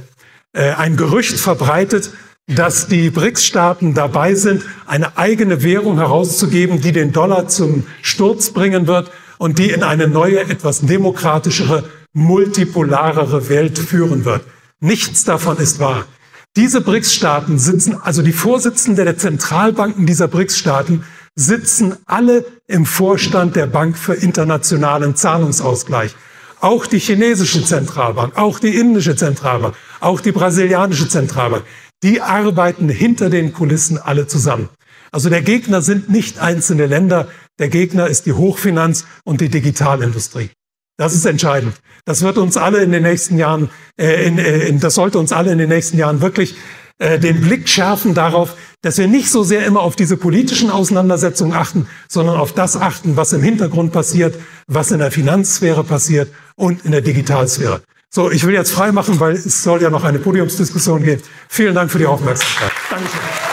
[0.53, 2.09] äh, ein Gerücht verbreitet,
[2.47, 8.87] dass die BRICS-Staaten dabei sind, eine eigene Währung herauszugeben, die den Dollar zum Sturz bringen
[8.87, 14.41] wird und die in eine neue, etwas demokratischere, multipolarere Welt führen wird.
[14.79, 16.05] Nichts davon ist wahr.
[16.55, 21.03] Diese BRICS-Staaten sitzen, also die Vorsitzenden der Zentralbanken dieser BRICS-Staaten,
[21.35, 26.15] sitzen alle im Vorstand der Bank für internationalen Zahlungsausgleich.
[26.61, 31.63] Auch die chinesische Zentralbank, auch die indische Zentralbank, auch die brasilianische Zentralbank
[32.03, 34.69] die arbeiten hinter den Kulissen alle zusammen.
[35.11, 40.51] Also der Gegner sind nicht einzelne Länder, der Gegner ist die Hochfinanz und die Digitalindustrie.
[40.97, 41.75] Das ist entscheidend.
[42.05, 45.31] Das wird uns alle in den nächsten Jahren, äh, in, äh, in, das sollte uns
[45.31, 46.55] alle in den nächsten Jahren wirklich
[46.99, 51.53] äh, den Blick schärfen darauf, dass wir nicht so sehr immer auf diese politischen Auseinandersetzungen
[51.53, 54.35] achten, sondern auf das achten, was im Hintergrund passiert,
[54.67, 57.81] was in der Finanzsphäre passiert und in der Digitalsphäre.
[58.09, 61.21] So, ich will jetzt frei machen, weil es soll ja noch eine Podiumsdiskussion geben.
[61.47, 62.71] Vielen Dank für die Aufmerksamkeit.
[62.89, 63.48] Dankeschön.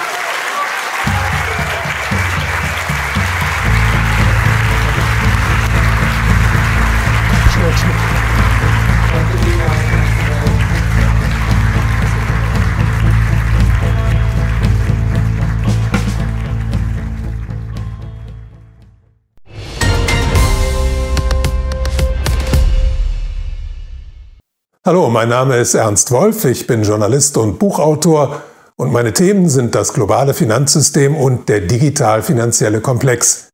[24.87, 28.43] Hallo, mein Name ist Ernst Wolf, ich bin Journalist und Buchautor
[28.77, 33.49] und meine Themen sind das globale Finanzsystem und der digital-finanzielle Komplex.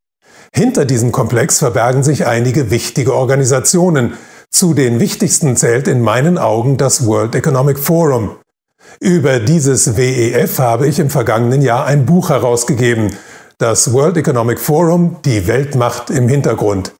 [0.53, 4.13] Hinter diesem Komplex verbergen sich einige wichtige Organisationen.
[4.51, 8.35] Zu den wichtigsten zählt in meinen Augen das World Economic Forum.
[8.99, 13.09] Über dieses WEF habe ich im vergangenen Jahr ein Buch herausgegeben,
[13.57, 16.93] das World Economic Forum, die Weltmacht im Hintergrund.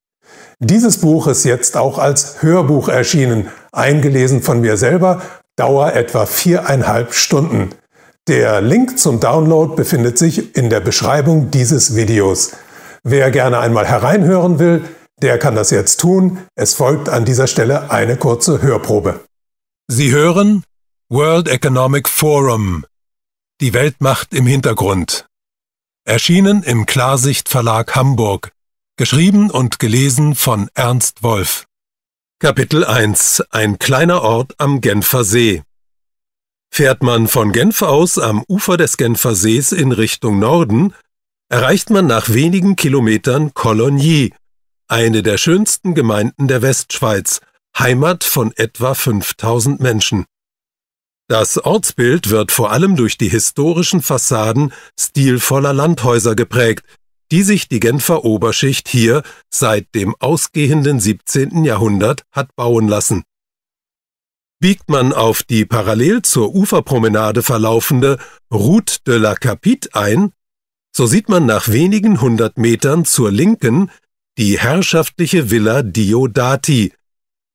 [0.66, 5.22] Dieses Buch ist jetzt auch als Hörbuch erschienen, eingelesen von mir selber,
[5.57, 7.72] Dauer etwa viereinhalb Stunden.
[8.30, 12.53] Der Link zum Download befindet sich in der Beschreibung dieses Videos.
[13.03, 14.84] Wer gerne einmal hereinhören will,
[15.22, 16.39] der kann das jetzt tun.
[16.55, 19.20] Es folgt an dieser Stelle eine kurze Hörprobe.
[19.89, 20.64] Sie hören
[21.09, 22.86] World Economic Forum.
[23.59, 25.28] Die Weltmacht im Hintergrund.
[26.05, 28.53] Erschienen im Klarsicht Verlag Hamburg.
[28.95, 31.65] Geschrieben und gelesen von Ernst Wolf.
[32.37, 35.63] Kapitel 1 Ein kleiner Ort am Genfer See
[36.71, 40.93] Fährt man von Genf aus am Ufer des Genfer Sees in Richtung Norden,
[41.49, 44.31] erreicht man nach wenigen Kilometern Cologny,
[44.87, 47.41] eine der schönsten Gemeinden der Westschweiz,
[47.75, 50.25] Heimat von etwa 5000 Menschen.
[51.27, 56.85] Das Ortsbild wird vor allem durch die historischen Fassaden stilvoller Landhäuser geprägt,
[57.34, 61.65] die sich die Genfer Oberschicht hier seit dem ausgehenden 17.
[61.65, 63.23] Jahrhundert hat bauen lassen.
[64.59, 68.19] Biegt man auf die parallel zur Uferpromenade verlaufende
[68.53, 70.31] Route de la Capite ein,
[70.95, 73.89] so sieht man nach wenigen hundert Metern zur Linken
[74.38, 76.93] die herrschaftliche Villa Diodati,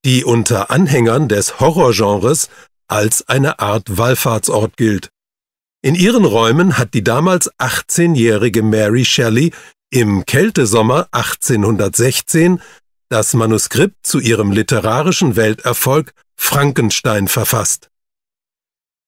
[0.04, 2.48] die unter Anhängern des Horrorgenres
[2.88, 5.10] als eine Art Wallfahrtsort gilt.
[5.88, 9.52] In ihren Räumen hat die damals 18-jährige Mary Shelley
[9.88, 12.60] im Kältesommer 1816
[13.08, 17.88] das Manuskript zu ihrem literarischen Welterfolg Frankenstein verfasst.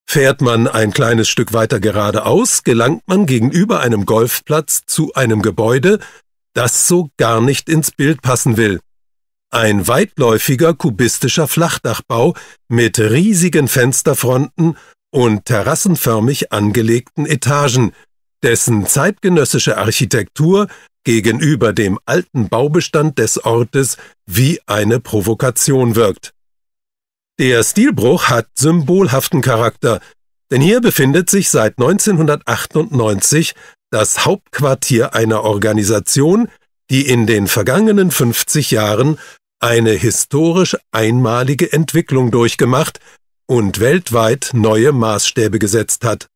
[0.08, 6.00] Fährt man ein kleines Stück weiter geradeaus, gelangt man gegenüber einem Golfplatz zu einem Gebäude,
[6.54, 8.80] das so gar nicht ins Bild passen will.
[9.50, 12.34] Ein weitläufiger kubistischer Flachdachbau
[12.68, 14.78] mit riesigen Fensterfronten
[15.10, 17.92] und terrassenförmig angelegten Etagen,
[18.42, 20.68] dessen zeitgenössische Architektur
[21.04, 23.96] gegenüber dem alten Baubestand des Ortes
[24.26, 26.32] wie eine Provokation wirkt.
[27.38, 30.00] Der Stilbruch hat symbolhaften Charakter,
[30.50, 33.54] denn hier befindet sich seit 1998
[33.90, 36.48] das Hauptquartier einer Organisation,
[36.90, 39.18] die in den vergangenen 50 Jahren
[39.58, 43.00] eine historisch einmalige Entwicklung durchgemacht
[43.50, 46.28] und weltweit neue Maßstäbe gesetzt hat.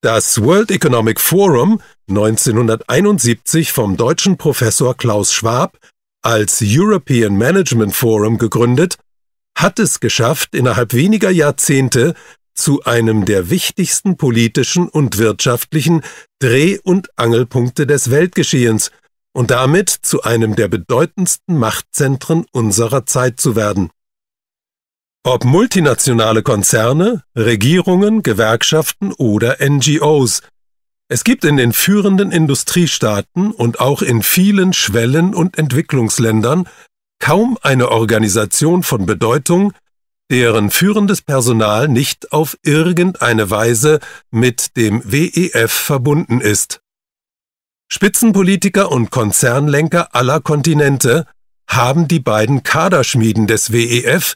[0.00, 5.76] Das World Economic Forum, 1971 vom deutschen Professor Klaus Schwab
[6.22, 8.96] als European Management Forum gegründet,
[9.58, 12.14] hat es geschafft, innerhalb weniger Jahrzehnte
[12.54, 16.00] zu einem der wichtigsten politischen und wirtschaftlichen
[16.38, 18.90] Dreh- und Angelpunkte des Weltgeschehens
[19.34, 23.90] und damit zu einem der bedeutendsten Machtzentren unserer Zeit zu werden.
[25.30, 30.40] Ob multinationale Konzerne, Regierungen, Gewerkschaften oder NGOs.
[31.08, 36.66] Es gibt in den führenden Industriestaaten und auch in vielen Schwellen- und Entwicklungsländern
[37.18, 39.74] kaum eine Organisation von Bedeutung,
[40.30, 44.00] deren führendes Personal nicht auf irgendeine Weise
[44.30, 46.80] mit dem WEF verbunden ist.
[47.92, 51.26] Spitzenpolitiker und Konzernlenker aller Kontinente
[51.68, 54.34] haben die beiden Kaderschmieden des WEF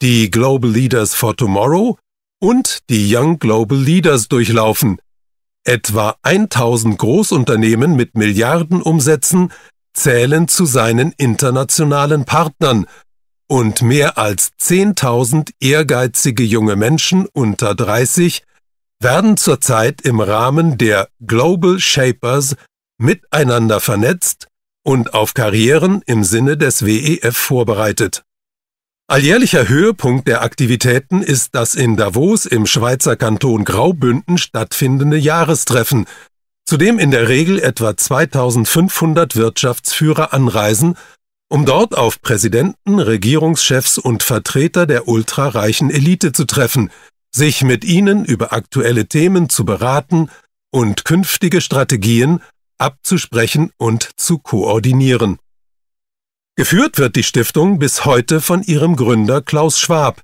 [0.00, 1.98] die Global Leaders for Tomorrow
[2.40, 5.00] und die Young Global Leaders durchlaufen.
[5.64, 9.52] Etwa 1000 Großunternehmen mit Milliardenumsätzen
[9.92, 12.86] zählen zu seinen internationalen Partnern
[13.48, 18.44] und mehr als 10.000 ehrgeizige junge Menschen unter 30
[19.00, 22.56] werden zurzeit im Rahmen der Global Shapers
[22.98, 24.48] miteinander vernetzt
[24.84, 28.24] und auf Karrieren im Sinne des WEF vorbereitet.
[29.10, 36.04] Alljährlicher Höhepunkt der Aktivitäten ist das in Davos im Schweizer Kanton Graubünden stattfindende Jahrestreffen,
[36.66, 40.98] zu dem in der Regel etwa 2500 Wirtschaftsführer anreisen,
[41.48, 46.90] um dort auf Präsidenten, Regierungschefs und Vertreter der ultrareichen Elite zu treffen,
[47.34, 50.28] sich mit ihnen über aktuelle Themen zu beraten
[50.70, 52.42] und künftige Strategien
[52.76, 55.38] abzusprechen und zu koordinieren.
[56.58, 60.22] Geführt wird die Stiftung bis heute von ihrem Gründer Klaus Schwab,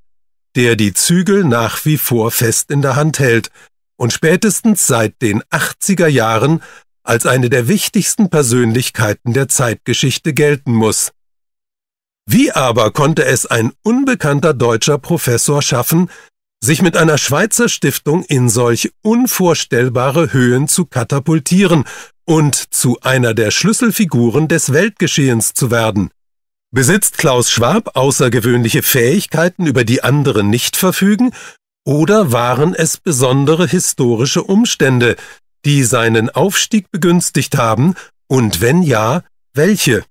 [0.57, 3.53] der die Zügel nach wie vor fest in der Hand hält
[3.97, 6.61] und spätestens seit den 80er Jahren
[7.05, 11.12] als eine der wichtigsten Persönlichkeiten der Zeitgeschichte gelten muss.
[12.26, 16.11] Wie aber konnte es ein unbekannter deutscher Professor schaffen,
[16.61, 21.85] sich mit einer Schweizer Stiftung in solch unvorstellbare Höhen zu katapultieren
[22.24, 26.11] und zu einer der Schlüsselfiguren des Weltgeschehens zu werden?
[26.75, 31.33] Besitzt Klaus Schwab außergewöhnliche Fähigkeiten, über die andere nicht verfügen,
[31.87, 35.14] oder waren es besondere historische Umstände,
[35.64, 37.95] die seinen Aufstieg begünstigt haben,
[38.27, 39.22] und wenn ja,
[39.53, 40.05] welche?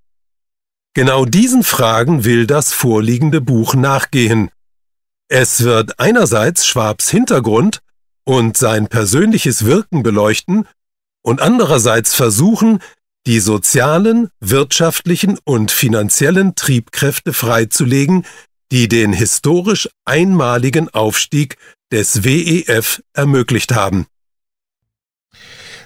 [0.93, 4.49] Genau diesen Fragen will das vorliegende Buch nachgehen.
[5.27, 7.79] Es wird einerseits Schwabs Hintergrund
[8.23, 10.65] und sein persönliches Wirken beleuchten
[11.23, 12.79] und andererseits versuchen,
[13.25, 18.25] die sozialen, wirtschaftlichen und finanziellen Triebkräfte freizulegen,
[18.71, 21.57] die den historisch einmaligen Aufstieg
[21.91, 24.07] des WEF ermöglicht haben.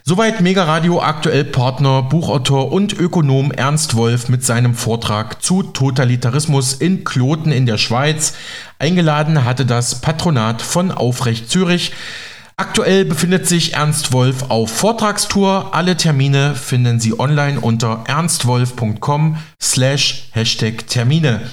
[0.09, 6.75] Soweit Mega Radio aktuell Partner, Buchautor und Ökonom Ernst Wolf mit seinem Vortrag zu Totalitarismus
[6.75, 8.33] in Kloten in der Schweiz.
[8.79, 11.91] Eingeladen hatte das Patronat von Aufrecht Zürich.
[12.59, 15.75] Aktuell befindet sich Ernst Wolf auf Vortragstour.
[15.75, 21.51] Alle Termine finden Sie online unter ernstwolf.com slash Hashtag Termine.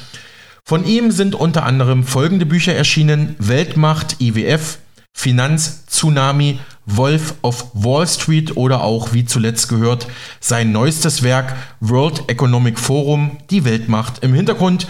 [0.64, 3.36] Von ihm sind unter anderem folgende Bücher erschienen.
[3.38, 4.78] Weltmacht IWF,
[5.12, 10.06] Finanztsunami, Wolf of Wall Street oder auch, wie zuletzt gehört,
[10.40, 14.86] sein neuestes Werk World Economic Forum, die Weltmacht im Hintergrund,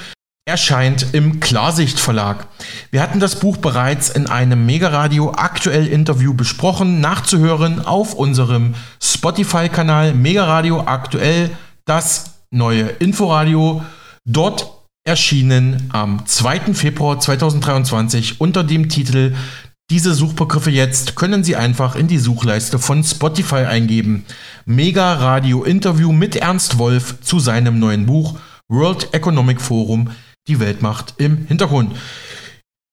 [0.46, 2.46] erscheint im Klarsicht Verlag.
[2.90, 10.14] Wir hatten das Buch bereits in einem Megaradio aktuell Interview besprochen, nachzuhören auf unserem Spotify-Kanal
[10.14, 11.50] Megaradio aktuell,
[11.86, 13.82] das neue Inforadio.
[14.26, 14.70] Dort
[15.06, 16.74] erschienen am 2.
[16.74, 19.34] Februar 2023 unter dem Titel
[19.90, 24.24] diese Suchbegriffe jetzt können Sie einfach in die Suchleiste von Spotify eingeben.
[24.64, 28.38] Mega Radio Interview mit Ernst Wolf zu seinem neuen Buch
[28.68, 30.10] World Economic Forum,
[30.48, 31.96] die Weltmacht im Hintergrund.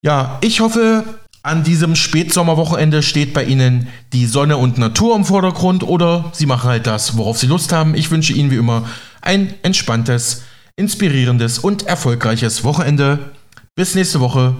[0.04, 1.04] Ja, ich hoffe,
[1.44, 6.70] an diesem Spätsommerwochenende steht bei Ihnen die Sonne und Natur im Vordergrund oder Sie machen
[6.70, 7.96] halt das, worauf Sie Lust haben.
[7.96, 8.88] Ich wünsche Ihnen wie immer
[9.22, 10.44] ein entspanntes,
[10.76, 13.32] inspirierendes und erfolgreiches Wochenende.
[13.76, 14.56] Bis nächste Woche.